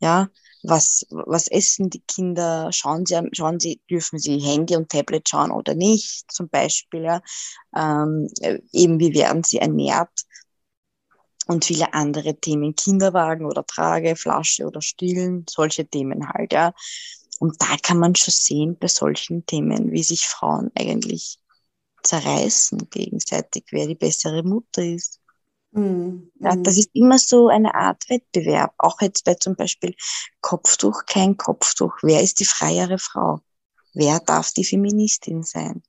ja. 0.00 0.28
Was, 0.62 1.06
was 1.08 1.48
essen 1.48 1.88
die 1.88 2.02
Kinder? 2.02 2.70
Schauen 2.70 3.06
sie, 3.06 3.18
schauen 3.32 3.58
sie, 3.60 3.80
dürfen 3.90 4.18
sie 4.18 4.38
Handy 4.38 4.76
und 4.76 4.90
Tablet 4.90 5.26
schauen 5.26 5.52
oder 5.52 5.74
nicht? 5.74 6.30
Zum 6.30 6.50
Beispiel, 6.50 7.04
ja. 7.04 7.22
Ähm, 7.74 8.28
eben, 8.72 9.00
wie 9.00 9.14
werden 9.14 9.42
sie 9.42 9.58
ernährt? 9.58 10.26
Und 11.46 11.64
viele 11.64 11.94
andere 11.94 12.38
Themen, 12.38 12.76
Kinderwagen 12.76 13.46
oder 13.46 13.66
Trage, 13.66 14.16
Flasche 14.16 14.66
oder 14.66 14.82
Stillen, 14.82 15.46
solche 15.48 15.86
Themen 15.86 16.28
halt, 16.28 16.52
ja. 16.52 16.72
Und 17.38 17.60
da 17.60 17.76
kann 17.82 17.98
man 17.98 18.14
schon 18.14 18.32
sehen 18.32 18.76
bei 18.78 18.88
solchen 18.88 19.46
Themen, 19.46 19.92
wie 19.92 20.02
sich 20.02 20.26
Frauen 20.26 20.70
eigentlich 20.74 21.38
zerreißen 22.02 22.90
gegenseitig, 22.90 23.64
wer 23.70 23.86
die 23.86 23.94
bessere 23.94 24.42
Mutter 24.42 24.84
ist. 24.84 25.20
Mhm. 25.72 26.30
Ja, 26.40 26.56
das 26.56 26.78
ist 26.78 26.90
immer 26.94 27.18
so 27.18 27.48
eine 27.48 27.74
Art 27.74 28.08
Wettbewerb. 28.08 28.74
Auch 28.78 29.00
jetzt 29.00 29.24
bei 29.24 29.34
zum 29.34 29.56
Beispiel 29.56 29.94
Kopftuch, 30.40 31.06
kein 31.06 31.36
Kopftuch. 31.36 31.94
Wer 32.02 32.22
ist 32.22 32.40
die 32.40 32.44
freiere 32.44 32.98
Frau? 32.98 33.40
Wer 33.94 34.20
darf 34.20 34.52
die 34.52 34.64
Feministin 34.64 35.42
sein? 35.42 35.82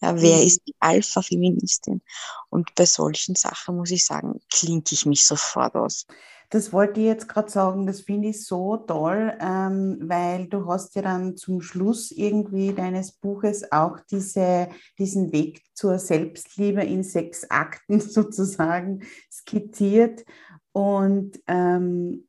Ja, 0.00 0.20
wer 0.20 0.36
mhm. 0.36 0.42
ist 0.42 0.60
die 0.66 0.74
Alpha-Feministin? 0.78 2.02
Und 2.50 2.74
bei 2.74 2.84
solchen 2.84 3.34
Sachen 3.34 3.76
muss 3.76 3.90
ich 3.90 4.04
sagen, 4.04 4.40
klinke 4.52 4.94
ich 4.94 5.06
mich 5.06 5.24
sofort 5.24 5.74
aus. 5.74 6.06
Das 6.50 6.72
wollte 6.72 7.00
ich 7.00 7.06
jetzt 7.06 7.28
gerade 7.28 7.50
sagen, 7.50 7.86
das 7.86 8.02
finde 8.02 8.28
ich 8.28 8.44
so 8.44 8.76
toll, 8.76 9.36
ähm, 9.40 9.98
weil 10.02 10.46
du 10.46 10.66
hast 10.66 10.94
ja 10.94 11.02
dann 11.02 11.36
zum 11.36 11.60
Schluss 11.60 12.12
irgendwie 12.12 12.72
deines 12.72 13.12
Buches 13.12 13.72
auch 13.72 13.98
diese, 14.10 14.68
diesen 14.98 15.32
Weg 15.32 15.62
zur 15.74 15.98
Selbstliebe 15.98 16.84
in 16.84 17.02
sechs 17.02 17.50
Akten 17.50 18.00
sozusagen 18.00 19.02
skizziert. 19.30 20.24
Und 20.72 21.40
ähm, 21.48 22.28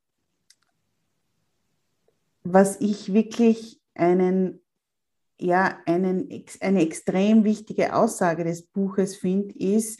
was 2.43 2.80
ich 2.80 3.13
wirklich 3.13 3.80
einen 3.93 4.62
ja, 5.39 5.80
einen, 5.86 6.30
eine 6.62 6.82
extrem 6.82 7.43
wichtige 7.43 7.95
Aussage 7.95 8.43
des 8.43 8.63
Buches 8.63 9.15
finde, 9.15 9.56
ist, 9.58 10.00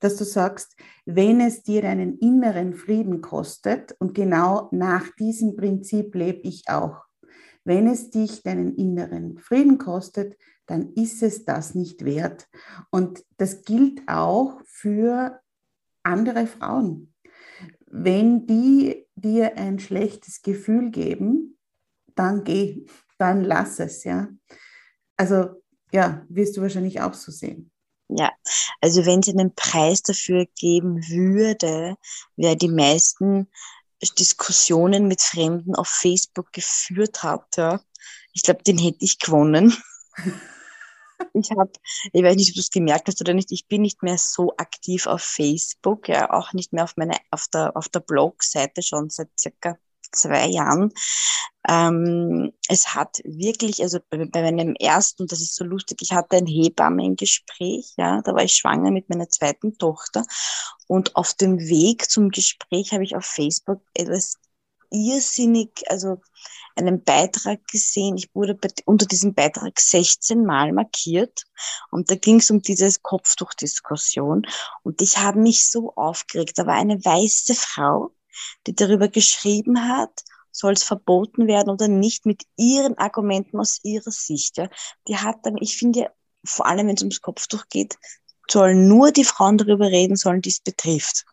dass 0.00 0.16
du 0.16 0.24
sagst, 0.24 0.76
wenn 1.04 1.40
es 1.40 1.62
dir 1.62 1.82
deinen 1.82 2.18
inneren 2.18 2.74
Frieden 2.74 3.20
kostet, 3.20 3.96
und 3.98 4.14
genau 4.14 4.68
nach 4.70 5.10
diesem 5.16 5.56
Prinzip 5.56 6.14
lebe 6.14 6.40
ich 6.42 6.68
auch, 6.68 7.04
wenn 7.64 7.86
es 7.86 8.10
dich 8.10 8.42
deinen 8.42 8.76
inneren 8.76 9.38
Frieden 9.38 9.78
kostet, 9.78 10.36
dann 10.66 10.92
ist 10.94 11.22
es 11.22 11.44
das 11.44 11.74
nicht 11.74 12.04
wert. 12.04 12.46
Und 12.90 13.24
das 13.36 13.62
gilt 13.62 14.02
auch 14.06 14.60
für 14.64 15.40
andere 16.02 16.46
Frauen. 16.46 17.14
Wenn 17.86 18.46
die 18.46 19.06
dir 19.16 19.56
ein 19.56 19.78
schlechtes 19.78 20.42
Gefühl 20.42 20.90
geben, 20.90 21.58
dann 22.14 22.44
geh, 22.44 22.86
dann 23.18 23.42
lass 23.44 23.80
es, 23.80 24.04
ja. 24.04 24.28
Also 25.18 25.62
ja, 25.92 26.24
wirst 26.28 26.56
du 26.56 26.62
wahrscheinlich 26.62 27.00
auch 27.00 27.12
so 27.12 27.30
sehen. 27.30 27.70
Ja, 28.08 28.32
also 28.80 29.04
wenn 29.04 29.20
es 29.20 29.28
einen 29.28 29.54
Preis 29.54 30.02
dafür 30.02 30.46
geben 30.58 31.06
würde, 31.08 31.96
wer 32.36 32.56
die 32.56 32.68
meisten 32.68 33.50
Diskussionen 34.18 35.08
mit 35.08 35.20
Fremden 35.20 35.74
auf 35.74 35.88
Facebook 35.88 36.52
geführt 36.52 37.22
hat, 37.22 37.56
ja, 37.56 37.80
ich 38.32 38.42
glaube, 38.42 38.62
den 38.62 38.78
hätte 38.78 39.04
ich 39.04 39.18
gewonnen. 39.18 39.76
ich 41.34 41.50
habe, 41.50 41.72
ich 42.12 42.22
weiß 42.22 42.36
nicht, 42.36 42.50
ob 42.50 42.54
du 42.54 42.60
es 42.60 42.70
gemerkt 42.70 43.08
hast 43.08 43.20
oder 43.20 43.34
nicht, 43.34 43.52
ich 43.52 43.66
bin 43.66 43.82
nicht 43.82 44.02
mehr 44.02 44.16
so 44.16 44.56
aktiv 44.56 45.06
auf 45.06 45.22
Facebook, 45.22 46.08
ja, 46.08 46.30
auch 46.30 46.52
nicht 46.52 46.72
mehr 46.72 46.84
auf 46.84 46.96
meiner, 46.96 47.18
auf 47.30 47.46
der, 47.52 47.76
auf 47.76 47.88
der 47.88 48.00
Blog-Seite 48.00 48.82
schon 48.82 49.10
seit 49.10 49.28
circa 49.38 49.76
zwei 50.12 50.46
Jahren. 50.46 50.92
Ähm, 51.68 52.52
es 52.68 52.94
hat 52.94 53.20
wirklich, 53.24 53.82
also 53.82 53.98
bei, 54.10 54.24
bei 54.26 54.42
meinem 54.42 54.74
ersten, 54.74 55.26
das 55.26 55.40
ist 55.40 55.54
so 55.54 55.64
lustig, 55.64 55.98
ich 56.00 56.12
hatte 56.12 56.36
ein 56.36 56.46
Hebammengespräch, 56.46 57.92
ja, 57.96 58.22
da 58.22 58.32
war 58.34 58.42
ich 58.42 58.54
schwanger 58.54 58.90
mit 58.90 59.10
meiner 59.10 59.28
zweiten 59.28 59.76
Tochter 59.76 60.24
und 60.86 61.16
auf 61.16 61.34
dem 61.34 61.58
Weg 61.58 62.10
zum 62.10 62.30
Gespräch 62.30 62.92
habe 62.92 63.04
ich 63.04 63.16
auf 63.16 63.24
Facebook 63.24 63.82
etwas 63.94 64.38
irrsinnig, 64.90 65.82
also 65.88 66.20
einen 66.76 67.02
Beitrag 67.02 67.66
gesehen. 67.66 68.16
Ich 68.16 68.34
wurde 68.34 68.54
bei, 68.54 68.68
unter 68.84 69.06
diesem 69.06 69.34
Beitrag 69.34 69.78
16 69.78 70.44
Mal 70.44 70.72
markiert 70.72 71.44
und 71.90 72.10
da 72.10 72.14
ging 72.14 72.36
es 72.36 72.50
um 72.50 72.62
diese 72.62 72.88
Kopftuchdiskussion 73.02 74.46
und 74.82 75.02
ich 75.02 75.18
habe 75.18 75.40
mich 75.40 75.68
so 75.70 75.92
aufgeregt. 75.94 76.58
Da 76.58 76.66
war 76.66 76.74
eine 76.74 77.04
weiße 77.04 77.54
Frau, 77.54 78.12
die 78.66 78.74
darüber 78.74 79.08
geschrieben 79.08 79.88
hat, 79.88 80.22
soll 80.52 80.72
es 80.72 80.82
verboten 80.82 81.46
werden 81.46 81.70
oder 81.70 81.88
nicht, 81.88 82.26
mit 82.26 82.42
ihren 82.56 82.98
Argumenten 82.98 83.58
aus 83.58 83.80
ihrer 83.82 84.10
Sicht. 84.10 84.56
Ja. 84.56 84.68
Die 85.06 85.16
hat 85.16 85.36
dann, 85.44 85.56
ich 85.58 85.76
finde, 85.76 86.10
vor 86.44 86.66
allem 86.66 86.88
wenn 86.88 86.96
es 86.96 87.02
ums 87.02 87.20
Kopftuch 87.20 87.64
geht, 87.68 87.96
sollen 88.50 88.88
nur 88.88 89.12
die 89.12 89.24
Frauen 89.24 89.58
darüber 89.58 89.86
reden 89.86 90.16
sollen, 90.16 90.42
die 90.42 90.50
es 90.50 90.60
betrifft. 90.60 91.24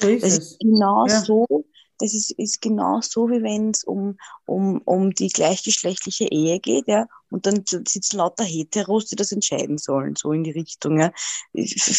So 0.00 0.08
ist 0.08 0.24
das 0.24 0.38
ist 0.38 0.60
genau 0.60 1.06
ja. 1.06 1.20
so, 1.20 1.46
das 1.98 2.14
ist, 2.14 2.30
ist 2.32 2.62
genau 2.62 3.00
so, 3.02 3.28
wie 3.28 3.42
wenn 3.42 3.70
es 3.70 3.84
um, 3.84 4.16
um, 4.46 4.80
um 4.84 5.10
die 5.10 5.28
gleichgeschlechtliche 5.28 6.24
Ehe 6.24 6.58
geht, 6.58 6.88
ja, 6.88 7.06
und 7.28 7.46
dann 7.46 7.64
sitzen 7.66 8.16
lauter 8.16 8.44
Heteros, 8.44 9.06
die 9.06 9.16
das 9.16 9.32
entscheiden 9.32 9.78
sollen, 9.78 10.16
so 10.16 10.32
in 10.32 10.42
die 10.42 10.50
Richtung, 10.50 10.98
ja. 10.98 11.12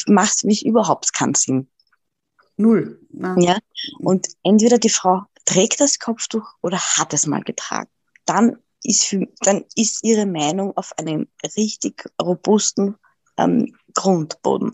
Macht 0.07 0.39
für 0.39 0.47
mich 0.47 0.65
überhaupt 0.65 1.13
keinen 1.13 1.35
Sinn. 1.35 1.69
Null. 2.61 2.99
Nein. 3.09 3.41
Ja. 3.41 3.57
Und 3.99 4.27
entweder 4.43 4.77
die 4.77 4.89
Frau 4.89 5.23
trägt 5.45 5.79
das 5.79 5.99
Kopftuch 5.99 6.47
oder 6.61 6.77
hat 6.79 7.13
es 7.13 7.27
mal 7.27 7.43
getragen. 7.43 7.89
Dann 8.25 8.57
ist, 8.83 9.05
für, 9.05 9.27
dann 9.41 9.65
ist 9.75 10.03
ihre 10.03 10.25
Meinung 10.25 10.75
auf 10.77 10.97
einem 10.97 11.27
richtig 11.57 12.05
robusten 12.21 12.95
ähm, 13.37 13.75
Grundboden. 13.93 14.71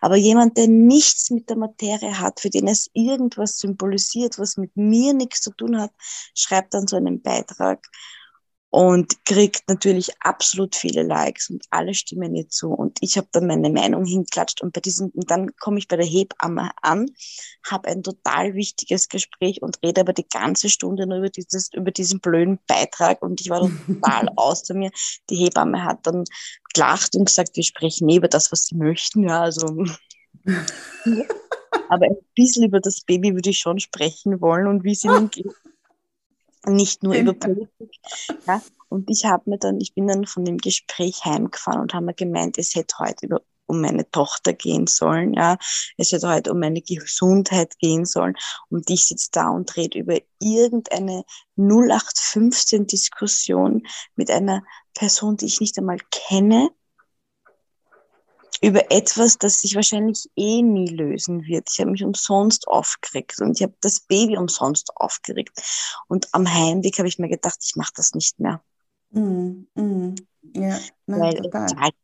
Aber 0.00 0.16
jemand, 0.16 0.56
der 0.56 0.68
nichts 0.68 1.30
mit 1.30 1.48
der 1.48 1.56
Materie 1.56 2.18
hat, 2.18 2.40
für 2.40 2.50
den 2.50 2.68
es 2.68 2.90
irgendwas 2.92 3.58
symbolisiert, 3.58 4.38
was 4.38 4.56
mit 4.56 4.76
mir 4.76 5.14
nichts 5.14 5.40
zu 5.40 5.50
tun 5.52 5.80
hat, 5.80 5.92
schreibt 6.34 6.74
dann 6.74 6.86
so 6.86 6.96
einen 6.96 7.22
Beitrag 7.22 7.86
und 8.70 9.24
kriegt 9.24 9.68
natürlich 9.68 10.10
absolut 10.20 10.76
viele 10.76 11.02
Likes 11.02 11.50
und 11.50 11.64
alle 11.70 11.92
stimmen 11.92 12.36
ihr 12.36 12.48
zu. 12.48 12.68
Und 12.70 12.98
ich 13.00 13.16
habe 13.16 13.26
dann 13.32 13.48
meine 13.48 13.68
Meinung 13.68 14.04
hinklatscht 14.04 14.62
und 14.62 14.72
bei 14.72 14.80
diesem, 14.80 15.10
und 15.10 15.28
dann 15.28 15.56
komme 15.56 15.78
ich 15.78 15.88
bei 15.88 15.96
der 15.96 16.06
Hebamme 16.06 16.70
an, 16.80 17.06
habe 17.68 17.88
ein 17.88 18.04
total 18.04 18.54
wichtiges 18.54 19.08
Gespräch 19.08 19.60
und 19.60 19.80
rede 19.82 20.02
aber 20.02 20.12
die 20.12 20.28
ganze 20.28 20.68
Stunde 20.68 21.06
nur 21.08 21.18
über 21.18 21.30
dieses, 21.30 21.72
über 21.74 21.90
diesen 21.90 22.20
blöden 22.20 22.60
Beitrag 22.68 23.22
und 23.22 23.40
ich 23.40 23.50
war 23.50 23.68
total 23.86 24.28
außer 24.36 24.74
mir. 24.74 24.92
Die 25.30 25.36
Hebamme 25.36 25.82
hat 25.82 26.06
dann 26.06 26.24
gelacht 26.72 27.16
und 27.16 27.24
gesagt, 27.24 27.56
wir 27.56 27.64
sprechen 27.64 28.06
nie 28.06 28.16
über 28.16 28.28
das, 28.28 28.52
was 28.52 28.66
sie 28.66 28.76
möchten, 28.76 29.24
ja, 29.24 29.42
also. 29.42 29.84
aber 31.88 32.06
ein 32.06 32.16
bisschen 32.36 32.64
über 32.64 32.78
das 32.78 33.00
Baby 33.00 33.34
würde 33.34 33.50
ich 33.50 33.58
schon 33.58 33.80
sprechen 33.80 34.40
wollen 34.40 34.68
und 34.68 34.84
wie 34.84 34.92
es 34.92 35.02
ihnen 35.02 35.28
geht. 35.30 35.52
Nicht 36.66 37.02
nur 37.02 37.14
über 37.14 37.32
Politik. 37.32 37.90
Ja. 38.46 38.62
Und 38.88 39.08
ich 39.08 39.24
habe 39.24 39.48
mir 39.48 39.58
dann, 39.58 39.80
ich 39.80 39.94
bin 39.94 40.06
dann 40.06 40.26
von 40.26 40.44
dem 40.44 40.58
Gespräch 40.58 41.24
heimgefahren 41.24 41.80
und 41.80 41.94
habe 41.94 42.06
mir 42.06 42.14
gemeint, 42.14 42.58
es 42.58 42.74
hätte 42.74 42.96
heute 42.98 43.26
über, 43.26 43.42
um 43.66 43.80
meine 43.80 44.10
Tochter 44.10 44.52
gehen 44.52 44.86
sollen, 44.86 45.32
ja. 45.34 45.56
Es 45.96 46.12
hätte 46.12 46.28
heute 46.28 46.52
um 46.52 46.58
meine 46.58 46.82
Gesundheit 46.82 47.78
gehen 47.78 48.04
sollen. 48.04 48.34
Und 48.68 48.90
ich 48.90 49.04
sitze 49.04 49.28
da 49.32 49.48
und 49.48 49.76
rede 49.76 50.00
über 50.00 50.18
irgendeine 50.40 51.24
0815 51.56 52.86
Diskussion 52.86 53.86
mit 54.16 54.30
einer 54.30 54.64
Person, 54.94 55.36
die 55.36 55.46
ich 55.46 55.60
nicht 55.60 55.78
einmal 55.78 55.98
kenne, 56.10 56.70
über 58.62 58.90
etwas, 58.90 59.38
das 59.38 59.60
sich 59.60 59.74
wahrscheinlich 59.74 60.28
eh 60.36 60.60
nie 60.62 60.88
lösen 60.88 61.44
wird. 61.46 61.68
Ich 61.72 61.80
habe 61.80 61.90
mich 61.90 62.04
umsonst 62.04 62.68
aufgeregt 62.68 63.40
und 63.40 63.58
ich 63.58 63.62
habe 63.62 63.74
das 63.80 64.00
Baby 64.00 64.36
umsonst 64.36 64.94
aufgeregt. 64.96 65.58
Und 66.08 66.28
am 66.32 66.52
Heimweg 66.52 66.98
habe 66.98 67.08
ich 67.08 67.18
mir 67.18 67.28
gedacht, 67.28 67.58
ich 67.62 67.76
mache 67.76 67.92
das 67.96 68.12
nicht 68.12 68.38
mehr. 68.38 68.62
Mm, 69.10 69.64
mm, 69.74 70.14
ja, 70.54 70.78
nein, 71.06 71.20
Weil 71.20 71.46
es 71.46 71.72
zahlt, 71.72 71.94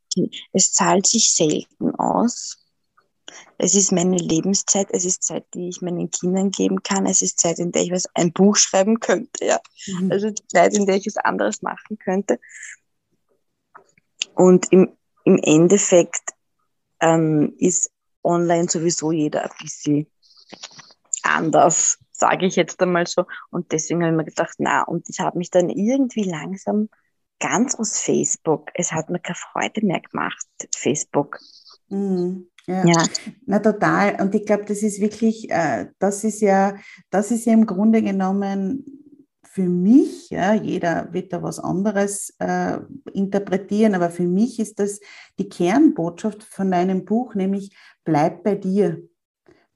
es 0.53 0.73
zahlt 0.73 1.07
sich 1.07 1.35
selten 1.35 1.95
aus. 1.95 2.59
Es 3.59 3.75
ist 3.75 3.93
meine 3.93 4.17
Lebenszeit, 4.17 4.89
es 4.93 5.05
ist 5.05 5.25
Zeit, 5.25 5.45
die 5.53 5.69
ich 5.69 5.83
meinen 5.83 6.11
Kindern 6.11 6.51
geben 6.51 6.83
kann, 6.83 7.07
es 7.07 7.23
ist 7.23 7.41
Zeit, 7.41 7.59
in 7.59 7.73
der 7.73 7.83
ich 7.83 7.91
was, 7.91 8.07
ein 8.15 8.33
Buch 8.33 8.57
schreiben 8.57 9.01
könnte, 9.01 9.45
ja. 9.45 9.61
Mhm. 9.87 10.13
Also 10.13 10.31
die 10.31 10.47
Zeit, 10.47 10.75
in 10.75 10.87
der 10.87 10.97
ich 10.97 11.07
was 11.07 11.17
anderes 11.17 11.61
machen 11.61 11.99
könnte. 11.99 12.39
Und 14.35 14.73
im, 14.73 14.97
im 15.25 15.39
Endeffekt 15.43 16.36
ähm, 17.01 17.55
ist 17.59 17.91
online 18.23 18.69
sowieso 18.69 19.13
jeder 19.13 19.45
ein 19.45 19.51
bisschen 19.61 20.07
anders, 21.23 21.99
sage 22.13 22.47
ich 22.47 22.57
jetzt 22.57 22.81
einmal 22.81 23.07
so. 23.07 23.25
Und 23.51 23.73
deswegen 23.73 24.03
habe 24.03 24.13
ich 24.13 24.17
mir 24.17 24.25
gedacht, 24.25 24.55
na, 24.59 24.83
und 24.83 25.09
ich 25.09 25.21
habe 25.21 25.39
mich 25.39 25.51
dann 25.51 25.69
irgendwie 25.69 26.25
langsam 26.25 26.89
ganz 27.39 27.75
aus 27.75 28.01
Facebook, 28.01 28.71
es 28.75 28.93
hat 28.93 29.11
mir 29.11 29.21
keine 29.21 29.37
Freude 29.37 29.85
mehr 29.85 30.01
gemacht, 30.01 30.47
Facebook. 30.75 31.39
Mhm. 31.89 32.49
Ja. 32.67 32.85
ja. 32.85 33.05
na 33.47 33.59
total. 33.61 34.21
Und 34.21 34.35
ich 34.35 34.45
glaube, 34.45 34.65
das 34.65 34.83
ist 34.83 35.01
wirklich, 35.01 35.51
äh, 35.51 35.87
das 35.99 36.25
ist 36.25 36.41
ja, 36.41 36.77
das 37.11 37.31
ist 37.31 37.47
ja 37.47 37.53
im 37.53 37.67
Grunde 37.67 38.03
genommen 38.03 38.85
für 39.57 39.71
mich, 39.71 40.29
ja, 40.29 40.53
jeder 40.53 41.15
wird 41.15 41.33
da 41.33 41.43
was 41.43 41.59
anderes 41.59 42.35
äh, 42.41 42.77
interpretieren, 43.15 43.95
aber 43.95 44.11
für 44.11 44.27
mich 44.27 44.61
ist 44.61 44.79
das 44.79 45.01
die 45.39 45.49
Kernbotschaft 45.49 46.43
von 46.43 46.71
deinem 46.71 47.07
Buch, 47.07 47.35
nämlich 47.35 47.75
bleib 48.05 48.45
bei 48.45 48.55
dir. 48.55 49.01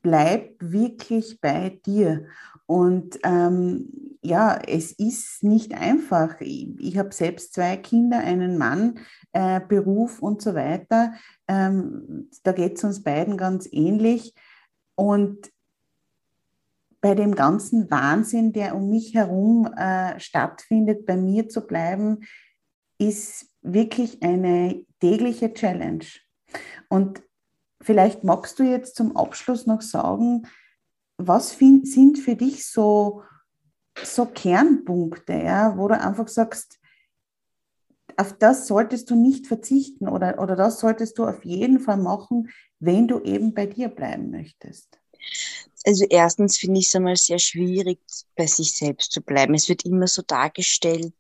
Bleib 0.03 0.55
wirklich 0.61 1.41
bei 1.41 1.81
dir. 1.87 2.27
Und 2.67 3.21
ähm, 3.25 4.19
ja, 4.21 4.59
es 4.67 4.93
ist 4.93 5.43
nicht 5.43 5.73
einfach. 5.73 6.39
Ich, 6.43 6.69
ich 6.79 6.99
habe 6.99 7.15
selbst 7.15 7.55
zwei 7.55 7.79
Kinder, 7.79 8.19
einen 8.19 8.59
Mann, 8.59 8.99
äh, 9.33 9.63
Beruf 9.67 10.21
und 10.21 10.43
so 10.43 10.55
weiter. 10.55 11.15
Ähm, 11.49 12.29
da 12.43 12.53
geht 12.53 12.77
es 12.77 12.85
uns 12.85 13.03
beiden 13.03 13.39
ganz 13.39 13.67
ähnlich. 13.73 14.35
Und 14.95 15.51
bei 17.01 17.15
dem 17.15 17.35
ganzen 17.35 17.91
Wahnsinn, 17.91 18.53
der 18.53 18.77
um 18.77 18.91
mich 18.91 19.15
herum 19.15 19.73
äh, 19.75 20.19
stattfindet, 20.21 21.07
bei 21.07 21.17
mir 21.17 21.49
zu 21.49 21.67
bleiben, 21.67 22.21
ist 22.99 23.47
wirklich 23.63 24.23
eine 24.23 24.85
tägliche 25.01 25.53
Challenge. 25.55 26.05
Und 26.89 27.23
vielleicht 27.81 28.25
magst 28.25 28.59
du 28.59 28.65
jetzt 28.65 28.97
zum 28.97 29.17
Abschluss 29.17 29.67
noch 29.67 29.81
sagen, 29.81 30.47
was 31.17 31.53
find, 31.53 31.89
sind 31.89 32.19
für 32.19 32.37
dich 32.37 32.67
so, 32.67 33.23
so 34.03 34.27
Kernpunkte, 34.27 35.33
ja, 35.33 35.77
wo 35.77 35.89
du 35.89 35.99
einfach 35.99 36.29
sagst, 36.29 36.79
auf 38.17 38.37
das 38.37 38.67
solltest 38.67 39.09
du 39.11 39.15
nicht 39.15 39.47
verzichten 39.47 40.09
oder, 40.09 40.39
oder 40.41 40.57
das 40.57 40.81
solltest 40.81 41.19
du 41.19 41.25
auf 41.25 41.45
jeden 41.45 41.81
Fall 41.81 41.97
machen, 41.97 42.51
wenn 42.79 43.09
du 43.09 43.21
eben 43.21 43.55
bei 43.55 43.67
dir 43.67 43.89
bleiben 43.89 44.31
möchtest? 44.31 45.01
Also 45.85 46.05
erstens 46.09 46.59
finde 46.59 46.81
ich 46.81 46.89
es 46.89 46.95
einmal 46.95 47.17
sehr 47.17 47.39
schwierig, 47.39 48.01
bei 48.37 48.47
sich 48.47 48.77
selbst 48.77 49.13
zu 49.13 49.23
bleiben. 49.23 49.55
Es 49.55 49.69
wird 49.69 49.85
immer 49.85 50.07
so 50.07 50.23
dargestellt, 50.23 51.15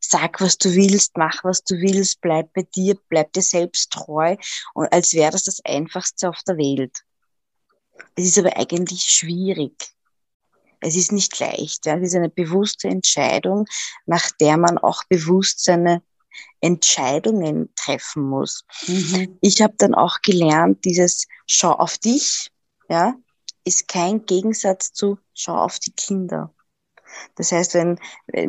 sag, 0.00 0.40
was 0.40 0.56
du 0.58 0.74
willst, 0.74 1.16
mach, 1.16 1.44
was 1.44 1.62
du 1.64 1.74
willst, 1.76 2.20
bleib 2.20 2.52
bei 2.54 2.62
dir, 2.62 2.98
bleib 3.08 3.32
dir 3.32 3.42
selbst 3.42 3.92
treu, 3.92 4.36
und 4.74 4.92
als 4.92 5.12
wäre 5.12 5.32
das 5.32 5.44
das 5.44 5.60
Einfachste 5.64 6.28
auf 6.28 6.42
der 6.46 6.56
Welt. 6.56 7.04
Es 8.14 8.24
ist 8.24 8.38
aber 8.38 8.56
eigentlich 8.56 9.02
schwierig. 9.02 9.74
Es 10.80 10.94
ist 10.94 11.12
nicht 11.12 11.38
leicht. 11.40 11.86
Ja. 11.86 11.96
Es 11.96 12.08
ist 12.08 12.14
eine 12.14 12.30
bewusste 12.30 12.88
Entscheidung, 12.88 13.66
nach 14.06 14.30
der 14.40 14.56
man 14.56 14.78
auch 14.78 15.04
bewusst 15.08 15.64
seine 15.64 16.02
Entscheidungen 16.60 17.72
treffen 17.74 18.22
muss. 18.22 18.64
Mhm. 18.86 19.38
Ich 19.40 19.60
habe 19.60 19.74
dann 19.76 19.94
auch 19.94 20.20
gelernt, 20.22 20.84
dieses 20.84 21.26
Schau 21.46 21.72
auf 21.72 21.98
dich, 21.98 22.50
ja, 22.88 23.16
ist 23.68 23.88
kein 23.88 24.24
Gegensatz 24.26 24.92
zu 24.92 25.18
schau 25.34 25.56
auf 25.56 25.78
die 25.78 25.92
Kinder. 25.92 26.54
Das 27.36 27.52
heißt, 27.52 27.74
wenn 27.74 27.98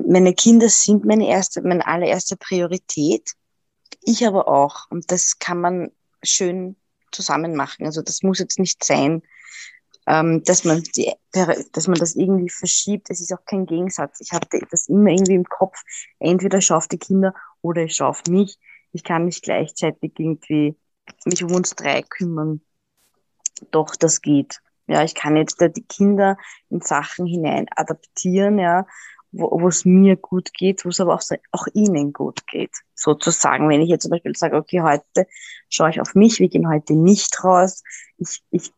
meine 0.07 0.33
Kinder 0.33 0.69
sind 0.69 1.05
meine 1.05 1.27
erste, 1.27 1.61
meine 1.61 1.85
allererste 1.87 2.35
Priorität, 2.37 3.33
ich 4.01 4.25
aber 4.25 4.47
auch. 4.47 4.89
Und 4.89 5.11
das 5.11 5.39
kann 5.39 5.61
man 5.61 5.91
schön 6.23 6.75
zusammen 7.11 7.55
machen. 7.55 7.85
Also 7.85 8.01
das 8.01 8.23
muss 8.23 8.39
jetzt 8.39 8.59
nicht 8.59 8.83
sein, 8.83 9.21
ähm, 10.07 10.43
dass 10.43 10.63
man 10.63 10.83
die, 10.95 11.13
dass 11.31 11.87
man 11.87 11.99
das 11.99 12.15
irgendwie 12.15 12.49
verschiebt. 12.49 13.09
Es 13.09 13.21
ist 13.21 13.33
auch 13.33 13.45
kein 13.45 13.65
Gegensatz. 13.65 14.19
Ich 14.21 14.31
hatte 14.31 14.59
das 14.71 14.87
immer 14.87 15.11
irgendwie 15.11 15.35
im 15.35 15.45
Kopf. 15.45 15.81
Entweder 16.19 16.61
schau 16.61 16.77
auf 16.77 16.87
die 16.87 16.97
Kinder 16.97 17.33
oder 17.61 17.83
ich 17.83 17.95
schau 17.95 18.07
auf 18.07 18.23
mich. 18.27 18.57
Ich 18.91 19.03
kann 19.03 19.25
nicht 19.25 19.43
gleichzeitig 19.43 20.13
irgendwie 20.17 20.75
mich 21.25 21.43
um 21.43 21.51
uns 21.53 21.75
drei 21.75 22.01
kümmern. 22.01 22.61
Doch, 23.71 23.95
das 23.95 24.21
geht. 24.21 24.61
Ja, 24.89 25.03
ich 25.03 25.13
kann 25.13 25.35
jetzt 25.37 25.61
da 25.61 25.67
die 25.67 25.83
Kinder 25.83 26.35
in 26.69 26.81
Sachen 26.81 27.27
hinein 27.27 27.67
adaptieren, 27.75 28.57
ja, 28.57 28.87
wo 29.31 29.67
es 29.67 29.85
mir 29.85 30.15
gut 30.15 30.51
geht, 30.53 30.83
wo 30.83 30.89
es 30.89 30.99
aber 30.99 31.13
auch, 31.13 31.21
auch 31.51 31.67
ihnen 31.73 32.11
gut 32.11 32.47
geht. 32.47 32.71
Sozusagen, 32.95 33.69
wenn 33.69 33.81
ich 33.81 33.89
jetzt 33.89 34.01
zum 34.01 34.09
Beispiel 34.09 34.35
sage, 34.35 34.57
okay, 34.57 34.81
heute 34.81 35.27
schaue 35.69 35.91
ich 35.91 36.01
auf 36.01 36.15
mich, 36.15 36.39
wir 36.39 36.49
gehen 36.49 36.67
heute 36.67 36.95
nicht 36.95 37.43
raus, 37.43 37.83
ich, 38.17 38.41
ich 38.49 38.71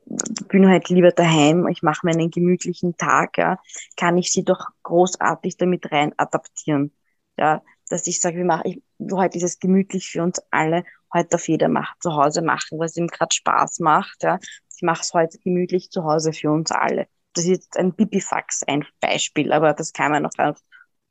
bin 0.50 0.70
heute 0.70 0.94
lieber 0.94 1.12
daheim, 1.12 1.68
ich 1.68 1.82
mache 1.82 2.06
meinen 2.06 2.30
gemütlichen 2.30 2.98
Tag, 2.98 3.38
ja, 3.38 3.58
kann 3.96 4.18
ich 4.18 4.34
sie 4.34 4.44
doch 4.44 4.68
großartig 4.84 5.56
damit 5.56 5.90
rein 5.94 6.14
adaptieren. 6.18 6.92
Ja, 7.38 7.64
dass 7.90 8.06
ich 8.08 8.20
sage, 8.20 8.36
wir 8.36 8.46
machen, 8.46 8.64
ich, 8.66 8.84
heute 9.14 9.38
ist 9.38 9.44
es 9.44 9.60
gemütlich 9.60 10.10
für 10.10 10.24
uns 10.24 10.42
alle, 10.52 10.84
heute 11.14 11.36
auf 11.36 11.48
jeder 11.48 11.70
macht, 11.70 12.04
zu 12.04 12.14
Hause 12.14 12.42
machen, 12.42 12.78
was 12.80 12.98
ihm 12.98 13.08
gerade 13.08 13.34
Spaß 13.34 13.80
macht, 13.80 14.24
ja, 14.24 14.40
ich 14.82 14.86
mache 14.86 15.02
es 15.02 15.14
heute 15.14 15.38
gemütlich 15.38 15.92
zu 15.92 16.04
Hause 16.06 16.34
für 16.34 16.50
uns 16.50 16.72
alle. 16.72 17.08
Das 17.34 17.46
ist 17.46 17.52
jetzt 17.52 17.78
ein 17.78 17.94
Bipifax, 17.94 18.64
ein 18.64 18.84
Beispiel, 19.00 19.54
aber 19.54 19.74
das 19.74 19.94
kann 19.94 20.12
man 20.12 20.24
noch 20.24 20.38
auf 20.40 20.58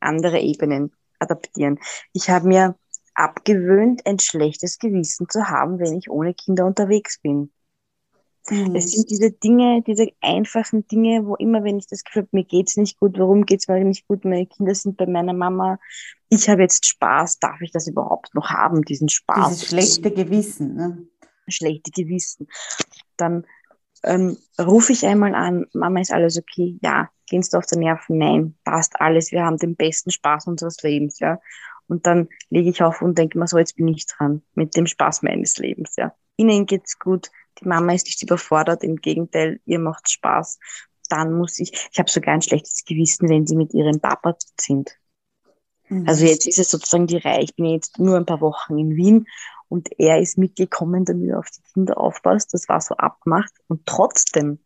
andere 0.00 0.40
Ebenen 0.40 0.92
adaptieren. 1.20 1.78
Ich 2.12 2.28
habe 2.30 2.48
mir 2.48 2.74
abgewöhnt, 3.14 4.04
ein 4.06 4.18
schlechtes 4.18 4.78
Gewissen 4.78 5.28
zu 5.28 5.48
haben, 5.48 5.78
wenn 5.78 5.96
ich 5.96 6.10
ohne 6.10 6.34
Kinder 6.34 6.66
unterwegs 6.66 7.20
bin. 7.20 7.52
Mhm. 8.48 8.74
Es 8.74 8.90
sind 8.90 9.08
diese 9.08 9.30
Dinge, 9.30 9.82
diese 9.86 10.08
einfachen 10.20 10.84
Dinge, 10.88 11.24
wo 11.26 11.36
immer, 11.36 11.62
wenn 11.62 11.78
ich 11.78 11.86
das 11.86 12.02
Gefühl 12.02 12.22
habe, 12.22 12.30
mir 12.32 12.44
geht's 12.44 12.76
nicht 12.76 12.98
gut, 12.98 13.20
warum 13.20 13.46
geht's 13.46 13.68
mir 13.68 13.84
nicht 13.84 14.08
gut, 14.08 14.24
meine 14.24 14.46
Kinder 14.46 14.74
sind 14.74 14.96
bei 14.96 15.06
meiner 15.06 15.34
Mama, 15.34 15.78
ich 16.28 16.48
habe 16.48 16.62
jetzt 16.62 16.86
Spaß, 16.86 17.38
darf 17.38 17.60
ich 17.60 17.70
das 17.70 17.86
überhaupt 17.86 18.34
noch 18.34 18.50
haben, 18.50 18.82
diesen 18.82 19.08
Spaß? 19.08 19.48
Dieses 19.50 19.68
schlechte 19.68 20.10
Gewissen. 20.10 20.74
Ne? 20.74 21.06
Schlechte 21.46 21.92
Gewissen. 21.92 22.48
Dann 23.16 23.44
ähm, 24.02 24.36
rufe 24.58 24.92
ich 24.92 25.06
einmal 25.06 25.34
an, 25.34 25.66
Mama, 25.72 26.00
ist 26.00 26.12
alles 26.12 26.38
okay? 26.38 26.78
Ja. 26.82 27.10
Gehst 27.28 27.52
du 27.52 27.58
auf 27.58 27.66
die 27.66 27.78
Nerven? 27.78 28.18
Nein. 28.18 28.58
Passt 28.64 29.00
alles. 29.00 29.30
Wir 29.30 29.44
haben 29.44 29.56
den 29.56 29.76
besten 29.76 30.10
Spaß 30.10 30.46
unseres 30.46 30.82
Lebens, 30.82 31.20
ja. 31.20 31.38
Und 31.86 32.06
dann 32.06 32.28
lege 32.50 32.70
ich 32.70 32.82
auf 32.82 33.02
und 33.02 33.18
denke 33.18 33.38
mir 33.38 33.46
so, 33.46 33.58
jetzt 33.58 33.76
bin 33.76 33.88
ich 33.88 34.06
dran 34.06 34.42
mit 34.54 34.76
dem 34.76 34.86
Spaß 34.86 35.22
meines 35.22 35.56
Lebens, 35.58 35.94
ja. 35.96 36.14
Ihnen 36.36 36.66
geht's 36.66 36.98
gut. 36.98 37.30
Die 37.60 37.68
Mama 37.68 37.92
ist 37.92 38.06
nicht 38.06 38.22
überfordert. 38.22 38.82
Im 38.82 38.96
Gegenteil, 38.96 39.60
ihr 39.66 39.78
macht 39.78 40.10
Spaß. 40.10 40.58
Dann 41.08 41.34
muss 41.34 41.58
ich, 41.58 41.72
ich 41.92 41.98
habe 41.98 42.10
sogar 42.10 42.34
ein 42.34 42.42
schlechtes 42.42 42.84
Gewissen, 42.84 43.28
wenn 43.28 43.46
sie 43.46 43.56
mit 43.56 43.74
ihrem 43.74 44.00
Papa 44.00 44.36
sind. 44.58 44.96
Mhm. 45.88 46.08
Also 46.08 46.24
jetzt 46.24 46.46
ist 46.46 46.58
es 46.58 46.70
sozusagen 46.70 47.06
die 47.06 47.18
Reihe. 47.18 47.42
Ich 47.42 47.54
bin 47.56 47.66
jetzt 47.66 47.98
nur 47.98 48.16
ein 48.16 48.26
paar 48.26 48.40
Wochen 48.40 48.78
in 48.78 48.96
Wien 48.96 49.26
und 49.70 49.88
er 49.98 50.20
ist 50.20 50.36
mitgekommen, 50.36 51.04
damit 51.04 51.30
er 51.30 51.38
auf 51.38 51.48
die 51.48 51.62
Kinder 51.72 51.96
aufpasst. 51.96 52.52
Das 52.52 52.68
war 52.68 52.80
so 52.80 52.96
abgemacht. 52.96 53.52
Und 53.68 53.86
trotzdem 53.86 54.58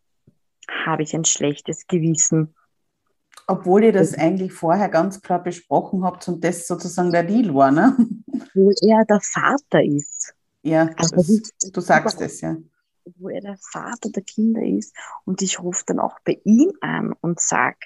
habe 0.86 1.02
ich 1.02 1.14
ein 1.14 1.26
schlechtes 1.26 1.86
Gewissen. 1.86 2.54
Obwohl 3.46 3.84
ihr 3.84 3.92
das 3.92 4.14
eigentlich 4.14 4.54
vorher 4.54 4.88
ganz 4.88 5.20
klar 5.20 5.42
besprochen 5.42 6.04
habt 6.04 6.26
und 6.28 6.42
das 6.42 6.66
sozusagen 6.66 7.12
der 7.12 7.24
Deal 7.24 7.54
war, 7.54 7.70
ne? 7.70 7.94
Wo 8.54 8.70
er 8.70 9.04
der 9.04 9.20
Vater 9.20 9.84
ist. 9.84 10.34
Ja, 10.62 10.88
also 10.96 11.16
das, 11.16 11.70
du 11.70 11.80
sagst 11.82 12.22
es, 12.22 12.40
ja. 12.40 12.56
Wo 13.18 13.28
er 13.28 13.42
der 13.42 13.58
Vater 13.60 14.08
der 14.08 14.22
Kinder 14.22 14.62
ist. 14.62 14.96
Und 15.26 15.42
ich 15.42 15.60
rufe 15.60 15.82
dann 15.86 15.98
auch 15.98 16.18
bei 16.24 16.40
ihm 16.44 16.72
an 16.80 17.12
und 17.20 17.40
sage, 17.40 17.76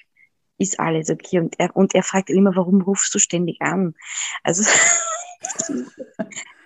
ist 0.59 0.79
alles 0.79 1.09
okay. 1.09 1.39
Und 1.39 1.59
er, 1.59 1.75
und 1.75 1.95
er 1.95 2.03
fragt 2.03 2.29
immer, 2.29 2.55
warum 2.55 2.81
rufst 2.81 3.13
du 3.15 3.19
ständig 3.19 3.61
an? 3.61 3.95
Also 4.43 4.63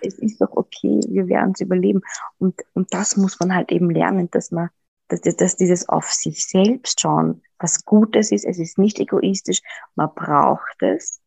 es 0.00 0.18
ist 0.18 0.40
doch 0.40 0.52
okay, 0.52 1.00
wir 1.08 1.28
werden 1.28 1.52
es 1.54 1.60
überleben. 1.60 2.02
Und, 2.38 2.60
und 2.74 2.92
das 2.92 3.16
muss 3.16 3.40
man 3.40 3.54
halt 3.54 3.72
eben 3.72 3.90
lernen, 3.90 4.30
dass 4.30 4.50
man, 4.50 4.68
dass, 5.08 5.20
dass 5.20 5.56
dieses 5.56 5.88
auf 5.88 6.10
sich 6.10 6.46
selbst 6.46 7.00
schauen, 7.00 7.42
was 7.58 7.84
Gutes 7.84 8.32
ist, 8.32 8.44
es 8.44 8.58
ist 8.58 8.76
nicht 8.78 8.98
egoistisch, 8.98 9.62
man 9.94 10.10
braucht 10.14 10.82
es. 10.82 11.20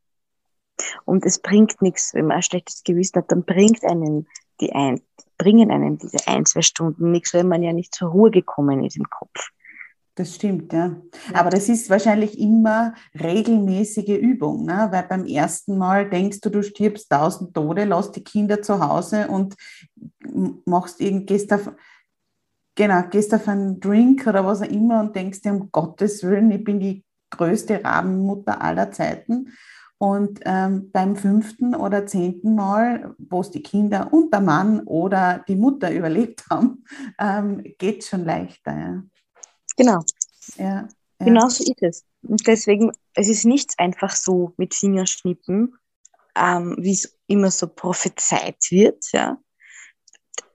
Und 1.05 1.25
es 1.25 1.39
bringt 1.39 1.81
nichts, 1.81 2.13
wenn 2.13 2.27
man 2.27 2.37
ein 2.37 2.43
schlechtes 2.43 2.83
Gewissen 2.83 3.17
hat, 3.17 3.31
dann 3.31 3.43
bringt 3.43 3.83
einen 3.83 4.27
die 4.59 4.73
ein, 4.73 5.01
bringen 5.37 5.71
einem 5.71 5.97
diese 5.97 6.27
ein, 6.27 6.45
zwei 6.45 6.61
Stunden 6.61 7.11
nichts, 7.11 7.33
wenn 7.33 7.47
man 7.47 7.63
ja 7.63 7.73
nicht 7.73 7.93
zur 7.93 8.09
Ruhe 8.09 8.31
gekommen 8.31 8.83
ist 8.83 8.97
im 8.97 9.09
Kopf. 9.09 9.49
Das 10.17 10.33
stimmt, 10.33 10.73
ja. 10.73 10.99
Aber 11.31 11.51
das 11.51 11.69
ist 11.69 11.91
wahrscheinlich 11.91 12.39
immer 12.39 12.95
regelmäßige 13.13 14.17
Übung, 14.17 14.65
ne? 14.65 14.87
weil 14.89 15.03
beim 15.03 15.25
ersten 15.27 15.77
Mal 15.77 16.09
denkst 16.09 16.41
du, 16.41 16.49
du 16.49 16.63
stirbst 16.63 17.11
tausend 17.11 17.53
Tode, 17.53 17.85
lass 17.85 18.11
die 18.13 18.23
Kinder 18.23 18.63
zu 18.63 18.79
Hause 18.79 19.27
und 19.27 19.53
machst 20.65 21.01
irgend, 21.01 21.27
gehst 21.27 21.53
auf, 21.53 21.71
genau, 22.73 23.03
gehst 23.11 23.31
auf 23.35 23.47
einen 23.47 23.79
Drink 23.79 24.25
oder 24.25 24.43
was 24.43 24.63
auch 24.63 24.71
immer 24.71 25.01
und 25.01 25.15
denkst 25.15 25.43
dir, 25.43 25.51
um 25.51 25.71
Gottes 25.71 26.23
Willen, 26.23 26.49
ich 26.49 26.63
bin 26.63 26.79
die 26.79 27.05
größte 27.29 27.83
Rabenmutter 27.83 28.59
aller 28.59 28.91
Zeiten. 28.91 29.53
Und 29.99 30.39
ähm, 30.45 30.89
beim 30.91 31.15
fünften 31.15 31.75
oder 31.75 32.07
zehnten 32.07 32.55
Mal, 32.55 33.13
wo 33.19 33.41
es 33.41 33.51
die 33.51 33.61
Kinder 33.61 34.11
und 34.11 34.33
der 34.33 34.41
Mann 34.41 34.79
oder 34.81 35.43
die 35.47 35.55
Mutter 35.55 35.91
überlebt 35.93 36.43
haben, 36.49 36.85
ähm, 37.19 37.61
geht 37.77 38.01
es 38.01 38.09
schon 38.09 38.25
leichter. 38.25 38.75
Ja. 38.75 39.03
Genau. 39.77 40.03
Ja, 40.57 40.87
ja. 41.19 41.25
Genau 41.25 41.49
so 41.49 41.63
ist 41.63 41.81
es. 41.81 42.05
Und 42.23 42.45
deswegen, 42.47 42.91
es 43.13 43.29
ist 43.29 43.45
nichts 43.45 43.77
einfach 43.77 44.15
so 44.15 44.53
mit 44.57 44.73
Fingerschnippen, 44.73 45.75
ähm, 46.35 46.75
wie 46.79 46.93
es 46.93 47.17
immer 47.27 47.51
so 47.51 47.67
prophezeit 47.67 48.57
wird, 48.69 49.03
ja 49.13 49.37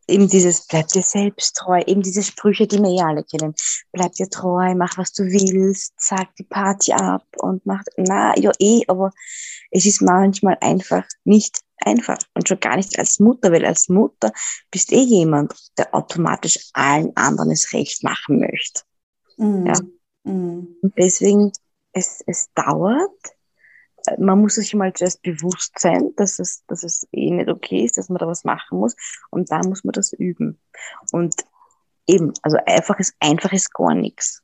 eben 0.08 0.28
dieses 0.28 0.66
bleib 0.66 0.88
dir 0.88 1.02
selbst 1.02 1.56
treu, 1.56 1.80
eben 1.86 2.02
diese 2.02 2.22
Sprüche, 2.22 2.66
die 2.66 2.78
wir 2.78 2.92
ja 2.94 3.06
alle 3.06 3.24
kennen. 3.24 3.54
Bleib 3.92 4.12
dir 4.12 4.28
treu, 4.28 4.74
mach 4.74 4.98
was 4.98 5.12
du 5.12 5.24
willst, 5.24 5.94
sag 5.96 6.34
die 6.36 6.44
Party 6.44 6.92
ab 6.92 7.24
und 7.38 7.64
mach, 7.66 7.82
na, 7.96 8.36
ja 8.38 8.50
eh, 8.58 8.82
aber 8.88 9.10
es 9.70 9.86
ist 9.86 10.02
manchmal 10.02 10.58
einfach 10.60 11.04
nicht 11.24 11.60
einfach 11.78 12.18
und 12.34 12.48
schon 12.48 12.60
gar 12.60 12.76
nicht 12.76 12.98
als 12.98 13.18
Mutter, 13.18 13.50
weil 13.52 13.64
als 13.64 13.88
Mutter 13.88 14.32
bist 14.70 14.92
eh 14.92 15.02
jemand, 15.02 15.54
der 15.78 15.94
automatisch 15.94 16.58
allen 16.72 17.16
anderen 17.16 17.50
es 17.50 17.72
recht 17.72 18.04
machen 18.04 18.40
möchte. 18.40 18.82
Mm. 19.42 19.66
Ja. 19.66 19.74
Mm. 20.24 20.76
Und 20.80 20.94
deswegen, 20.96 21.52
es, 21.92 22.22
es 22.26 22.52
dauert, 22.54 23.10
man 24.18 24.40
muss 24.40 24.54
sich 24.54 24.74
mal 24.74 24.92
zuerst 24.92 25.22
bewusst 25.22 25.78
sein, 25.78 26.12
dass 26.16 26.38
es, 26.38 26.64
dass 26.66 26.82
es 26.82 27.06
eh 27.12 27.30
nicht 27.30 27.48
okay 27.48 27.84
ist, 27.84 27.98
dass 27.98 28.08
man 28.08 28.18
da 28.18 28.26
was 28.26 28.44
machen 28.44 28.78
muss. 28.78 28.96
Und 29.30 29.50
dann 29.50 29.68
muss 29.68 29.84
man 29.84 29.92
das 29.92 30.12
üben. 30.12 30.60
Und 31.12 31.34
eben, 32.06 32.32
also 32.42 32.58
einfach 32.66 32.98
ist, 32.98 33.14
einfach 33.20 33.52
ist 33.52 33.72
gar 33.72 33.94
nichts. 33.94 34.42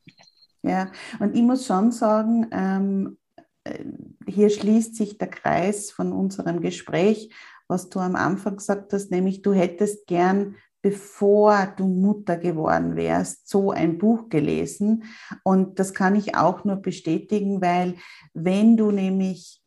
Ja, 0.62 0.90
und 1.20 1.36
ich 1.36 1.42
muss 1.42 1.66
schon 1.66 1.92
sagen, 1.92 2.48
ähm, 2.50 3.18
äh, 3.64 3.84
hier 4.26 4.50
schließt 4.50 4.96
sich 4.96 5.18
der 5.18 5.28
Kreis 5.28 5.90
von 5.90 6.12
unserem 6.12 6.60
Gespräch, 6.60 7.32
was 7.68 7.88
du 7.90 8.00
am 8.00 8.16
Anfang 8.16 8.56
gesagt 8.56 8.92
hast, 8.92 9.10
nämlich 9.10 9.42
du 9.42 9.52
hättest 9.52 10.06
gern 10.06 10.56
bevor 10.82 11.74
du 11.76 11.86
Mutter 11.86 12.36
geworden 12.36 12.96
wärst, 12.96 13.48
so 13.48 13.70
ein 13.70 13.98
Buch 13.98 14.28
gelesen. 14.28 15.04
Und 15.42 15.78
das 15.78 15.92
kann 15.92 16.14
ich 16.14 16.36
auch 16.36 16.64
nur 16.64 16.76
bestätigen, 16.76 17.60
weil 17.60 17.94
wenn 18.32 18.76
du 18.76 18.90
nämlich, 18.90 19.60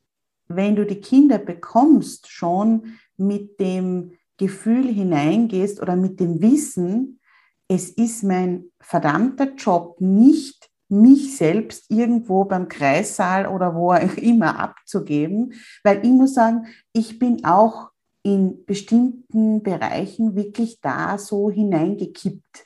wenn 0.47 0.76
du 0.76 0.86
die 0.86 1.01
Kinder 1.01 1.38
bekommst, 1.38 2.30
schon 2.30 2.97
mit 3.18 3.59
dem 3.59 4.14
Gefühl 4.38 4.88
hineingehst 4.88 5.82
oder 5.82 5.95
mit 5.95 6.20
dem 6.20 6.41
Wissen, 6.41 7.20
es 7.68 7.89
ist 7.89 8.24
mein 8.24 8.66
verdammter 8.82 9.53
Job, 9.55 10.01
nicht 10.01 10.72
mich 10.89 11.38
selbst 11.38 11.86
irgendwo 11.89 12.43
beim 12.43 12.68
Kreissaal 12.68 13.47
oder 13.47 13.76
wo 13.76 13.93
auch 13.93 14.18
immer 14.18 14.59
abzugeben, 14.59 15.53
weil 15.84 16.05
ich 16.05 16.12
muss 16.12 16.34
sagen, 16.34 16.68
ich 16.91 17.18
bin 17.18 17.45
auch 17.45 17.90
in 18.24 18.65
bestimmten 18.65 19.63
Bereichen 19.63 20.36
wirklich 20.36 20.80
da 20.82 21.17
so 21.17 21.49
hineingekippt 21.49 22.65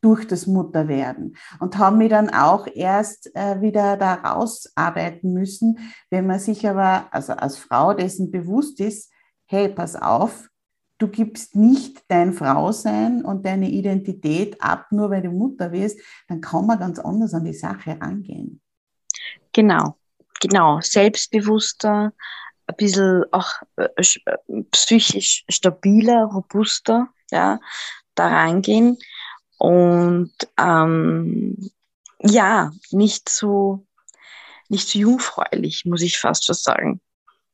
durch 0.00 0.26
das 0.26 0.46
Mutterwerden 0.46 1.36
und 1.58 1.76
haben 1.78 1.98
mir 1.98 2.08
dann 2.08 2.30
auch 2.30 2.66
erst 2.66 3.34
äh, 3.34 3.60
wieder 3.60 3.96
da 3.96 4.14
rausarbeiten 4.14 5.32
müssen, 5.32 5.78
wenn 6.08 6.26
man 6.26 6.38
sich 6.38 6.66
aber, 6.66 7.08
also 7.10 7.34
als 7.34 7.58
Frau 7.58 7.92
dessen 7.92 8.30
bewusst 8.30 8.80
ist, 8.80 9.12
hey, 9.46 9.68
pass 9.68 9.96
auf, 9.96 10.48
du 10.98 11.08
gibst 11.08 11.56
nicht 11.56 12.02
dein 12.08 12.32
Frausein 12.32 13.24
und 13.24 13.44
deine 13.44 13.68
Identität 13.68 14.62
ab, 14.62 14.86
nur 14.90 15.10
weil 15.10 15.22
du 15.22 15.30
Mutter 15.30 15.72
wirst, 15.72 15.98
dann 16.28 16.40
kann 16.40 16.66
man 16.66 16.78
ganz 16.78 16.98
anders 16.98 17.34
an 17.34 17.44
die 17.44 17.54
Sache 17.54 17.98
rangehen. 18.00 18.60
Genau, 19.52 19.96
genau, 20.40 20.80
selbstbewusster, 20.80 22.12
ein 22.70 22.76
bisschen 22.76 23.24
auch 23.32 23.50
äh, 23.76 23.88
äh, 23.96 24.62
psychisch 24.70 25.44
stabiler, 25.48 26.24
robuster, 26.24 27.08
ja, 27.30 27.58
da 28.14 28.28
reingehen 28.28 28.98
und 29.58 30.32
ähm, 30.58 31.70
ja, 32.20 32.72
nicht 32.90 33.28
so, 33.28 33.86
nicht 34.68 34.88
so 34.88 34.98
jungfräulich, 34.98 35.84
muss 35.84 36.02
ich 36.02 36.18
fast 36.18 36.46
schon 36.46 36.54
sagen. 36.54 37.00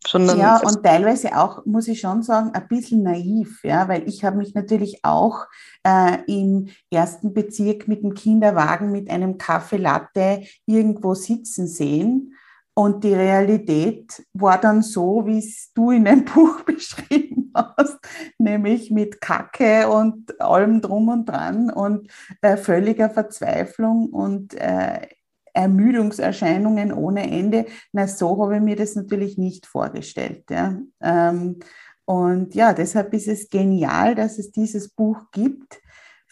Sondern 0.07 0.39
ja, 0.39 0.59
und 0.59 0.85
teilweise 0.85 1.37
auch, 1.37 1.65
muss 1.67 1.89
ich 1.89 2.01
schon 2.01 2.23
sagen, 2.23 2.51
ein 2.53 2.69
bisschen 2.69 3.03
naiv, 3.03 3.65
ja, 3.65 3.89
weil 3.89 4.09
ich 4.09 4.25
habe 4.25 4.37
mich 4.37 4.55
natürlich 4.55 5.05
auch 5.05 5.47
äh, 5.83 6.19
im 6.27 6.69
ersten 6.91 7.33
Bezirk 7.33 7.89
mit 7.89 8.03
dem 8.03 8.15
Kinderwagen 8.15 8.93
mit 8.93 9.11
einem 9.11 9.37
Kaffee 9.37 9.79
Latte 9.79 10.43
irgendwo 10.65 11.15
sitzen 11.15 11.67
sehen 11.67 12.35
und 12.79 13.05
die 13.05 13.15
Realität 13.15 14.23
war 14.35 14.61
dann 14.61 14.83
so, 14.83 15.25
wie 15.25 15.39
es 15.39 15.73
du 15.73 15.93
in 15.93 16.05
deinem 16.05 16.25
Buch 16.35 16.61
beschrieben 16.61 17.51
hast, 17.55 17.99
nämlich 18.39 18.91
mit 18.91 19.23
Kacke 19.23 19.89
und 19.89 20.39
allem 20.41 20.83
drum 20.83 21.09
und 21.09 21.25
dran 21.25 21.71
und 21.71 22.11
äh, 22.43 22.59
völliger 22.59 23.09
Verzweiflung 23.09 24.11
und 24.11 24.53
äh, 24.55 25.09
Ermüdungserscheinungen 25.55 26.93
ohne 26.93 27.31
Ende. 27.31 27.65
Na, 27.93 28.07
so 28.07 28.43
habe 28.43 28.57
ich 28.57 28.63
mir 28.63 28.77
das 28.77 28.95
natürlich 28.95 29.39
nicht 29.39 29.65
vorgestellt. 29.65 30.45
Ja. 30.51 30.79
Ähm, 31.01 31.61
und 32.05 32.55
ja, 32.55 32.75
deshalb 32.75 33.15
ist 33.15 33.27
es 33.27 33.49
genial, 33.49 34.15
dass 34.15 34.39
es 34.39 34.53
dieses 34.53 34.91
Buch 34.91 35.31
gibt 35.33 35.81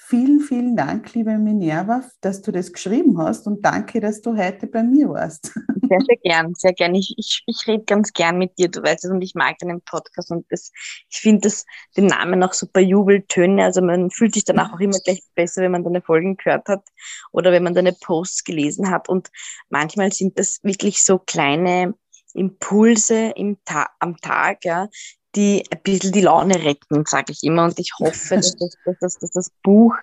Vielen, 0.06 0.40
vielen 0.40 0.76
Dank, 0.76 1.14
liebe 1.14 1.38
Minerva, 1.38 2.04
dass 2.20 2.42
du 2.42 2.52
das 2.52 2.74
geschrieben 2.74 3.16
hast 3.16 3.46
und 3.46 3.64
danke, 3.64 4.00
dass 4.00 4.20
du 4.20 4.36
heute 4.36 4.66
bei 4.66 4.82
mir 4.82 5.08
warst. 5.08 5.46
Sehr, 5.88 6.00
sehr 6.00 6.16
gern, 6.22 6.54
sehr 6.54 6.72
gern. 6.72 6.94
Ich, 6.94 7.14
ich, 7.18 7.42
ich 7.46 7.66
rede 7.66 7.84
ganz 7.84 8.12
gern 8.14 8.38
mit 8.38 8.58
dir, 8.58 8.68
du 8.68 8.82
weißt 8.82 9.04
es, 9.04 9.10
und 9.10 9.20
ich 9.20 9.34
mag 9.34 9.58
deinen 9.58 9.82
Podcast 9.82 10.30
und 10.30 10.46
das, 10.50 10.72
ich 11.10 11.18
finde 11.20 11.50
den 11.94 12.06
Namen 12.06 12.42
auch 12.42 12.54
super 12.54 12.80
Jubeltöne. 12.80 13.62
Also 13.64 13.82
man 13.82 14.10
fühlt 14.10 14.32
sich 14.32 14.44
danach 14.44 14.72
auch 14.72 14.80
immer 14.80 14.98
gleich 15.04 15.22
besser, 15.34 15.60
wenn 15.60 15.72
man 15.72 15.84
deine 15.84 16.00
Folgen 16.00 16.38
gehört 16.38 16.68
hat 16.68 16.88
oder 17.32 17.52
wenn 17.52 17.62
man 17.62 17.74
deine 17.74 17.92
Posts 17.92 18.44
gelesen 18.44 18.90
hat. 18.90 19.10
Und 19.10 19.28
manchmal 19.68 20.10
sind 20.10 20.38
das 20.38 20.58
wirklich 20.62 21.02
so 21.02 21.18
kleine 21.18 21.94
Impulse 22.32 23.32
im 23.36 23.58
Ta 23.66 23.88
am 24.00 24.16
Tag, 24.16 24.64
ja, 24.64 24.88
die 25.36 25.64
ein 25.70 25.80
bisschen 25.82 26.12
die 26.12 26.20
Laune 26.20 26.64
retten, 26.64 27.04
sage 27.06 27.32
ich 27.32 27.42
immer. 27.42 27.64
Und 27.64 27.78
ich 27.78 27.92
hoffe, 27.98 28.36
dass 28.36 28.56
das, 28.56 28.76
dass, 28.84 28.98
das, 29.00 29.18
dass 29.18 29.30
das 29.30 29.50
Buch 29.62 29.94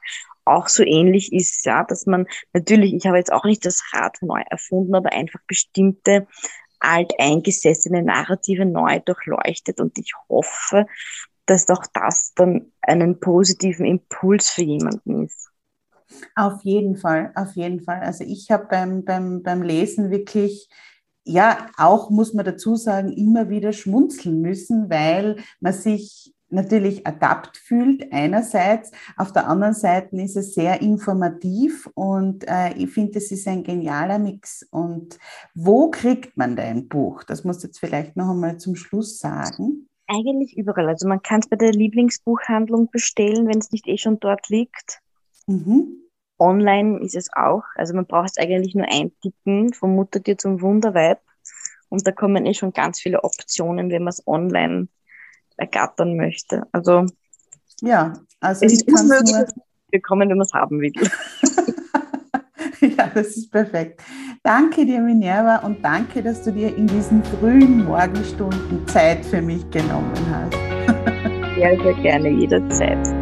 auch 0.46 0.68
so 0.68 0.84
ähnlich 0.84 1.32
ist, 1.34 1.66
ja, 1.66 1.84
dass 1.84 2.06
man 2.06 2.28
natürlich, 2.54 2.94
ich 2.94 3.06
habe 3.06 3.18
jetzt 3.18 3.32
auch 3.32 3.46
nicht 3.46 3.66
das 3.66 3.82
Rad 3.94 4.18
neu 4.22 4.42
erfunden, 4.50 4.96
aber 4.96 5.12
einfach 5.14 5.40
bestimmte 5.48 6.28
alteingesessene 6.80 8.02
Narrative 8.02 8.66
neu 8.66 9.00
durchleuchtet 9.00 9.80
und 9.80 9.98
ich 10.00 10.14
hoffe, 10.30 10.88
dass 11.46 11.68
doch 11.68 11.86
das 11.94 12.34
dann 12.36 12.72
einen 12.82 13.20
positiven 13.20 13.86
Impuls 13.86 14.50
für 14.50 14.64
jemanden 14.64 15.26
ist. 15.26 15.52
Auf 16.36 16.64
jeden 16.64 16.98
Fall, 16.98 17.32
auf 17.36 17.56
jeden 17.56 17.82
Fall. 17.82 18.02
Also 18.02 18.24
ich 18.24 18.50
habe 18.52 18.66
beim, 18.70 19.06
beim, 19.06 19.44
beim 19.44 19.62
Lesen 19.62 20.12
wirklich 20.12 20.70
ja, 21.24 21.68
auch 21.78 22.10
muss 22.10 22.34
man 22.34 22.46
dazu 22.46 22.76
sagen, 22.76 23.12
immer 23.12 23.50
wieder 23.50 23.74
schmunzeln 23.74 24.42
müssen, 24.42 24.90
weil 24.90 25.38
man 25.60 25.74
sich 25.74 26.34
natürlich 26.52 27.08
adapt 27.08 27.58
fühlt 27.58 28.12
einerseits, 28.12 28.92
auf 29.18 29.32
der 29.32 29.48
anderen 29.48 29.74
Seite 29.74 30.16
ist 30.18 30.36
es 30.36 30.54
sehr 30.54 30.82
informativ 30.82 31.90
und 31.96 32.48
äh, 32.48 32.74
ich 32.74 32.90
finde, 32.90 33.18
es 33.18 33.32
ist 33.32 33.48
ein 33.48 33.64
genialer 33.64 34.20
Mix. 34.20 34.68
Und 34.70 35.18
wo 35.56 35.90
kriegt 35.90 36.38
man 36.38 36.56
dein 36.56 36.88
Buch? 36.88 37.24
Das 37.24 37.44
musst 37.44 37.64
du 37.64 37.68
jetzt 37.68 37.80
vielleicht 37.80 38.18
noch 38.18 38.30
einmal 38.30 38.58
zum 38.58 38.76
Schluss 38.76 39.20
sagen. 39.20 39.88
Eigentlich 40.08 40.58
überall. 40.58 40.90
Also 40.90 41.08
man 41.08 41.22
kann 41.22 41.40
es 41.40 41.48
bei 41.48 41.56
der 41.56 41.72
Lieblingsbuchhandlung 41.72 42.90
bestellen, 42.92 43.48
wenn 43.48 43.60
es 43.60 43.72
nicht 43.72 43.88
eh 43.88 43.98
schon 43.98 44.20
dort 44.20 44.50
liegt. 44.50 45.00
Mhm. 45.48 46.02
Online 46.42 47.00
ist 47.00 47.16
es 47.16 47.30
auch. 47.34 47.64
Also 47.76 47.94
man 47.94 48.06
braucht 48.06 48.32
es 48.32 48.38
eigentlich 48.38 48.76
nur 48.76 48.88
eintippen 48.92 49.74
vom 49.74 49.96
Muttertier 49.96 50.38
zum 50.38 50.62
Wunderweib. 50.62 51.20
Und 51.90 52.06
da 52.08 52.12
kommen 52.12 52.46
eh 52.46 52.54
schon 52.54 52.74
ganz 52.74 53.00
viele 53.00 53.24
Optionen, 53.24 53.92
wenn 53.92 54.04
man 54.04 54.10
es 54.10 54.26
online 54.26 54.88
ergattern 55.58 56.18
möchte. 56.18 56.64
Also 56.72 57.06
ja, 57.82 58.14
also 58.40 58.66
es 58.66 58.74
ist 58.74 58.88
unmöglich, 58.88 59.34
nur... 59.34 59.46
bekommen, 59.92 60.30
wenn 60.30 60.38
man 60.38 60.46
es 60.46 60.54
haben 60.54 60.80
will. 60.80 60.94
ja, 62.98 63.08
das 63.14 63.38
ist 63.38 63.52
perfekt. 63.52 64.02
Danke 64.44 64.86
dir, 64.86 65.00
Minerva, 65.00 65.58
und 65.58 65.84
danke, 65.84 66.24
dass 66.24 66.44
du 66.44 66.52
dir 66.52 66.76
in 66.76 66.88
diesen 66.88 67.24
frühen 67.24 67.86
Morgenstunden 67.86 68.88
Zeit 68.88 69.24
für 69.26 69.42
mich 69.42 69.70
genommen 69.70 70.14
hast. 70.30 70.54
sehr, 71.56 71.80
sehr 71.82 71.94
gerne, 72.02 72.30
jederzeit. 72.30 73.21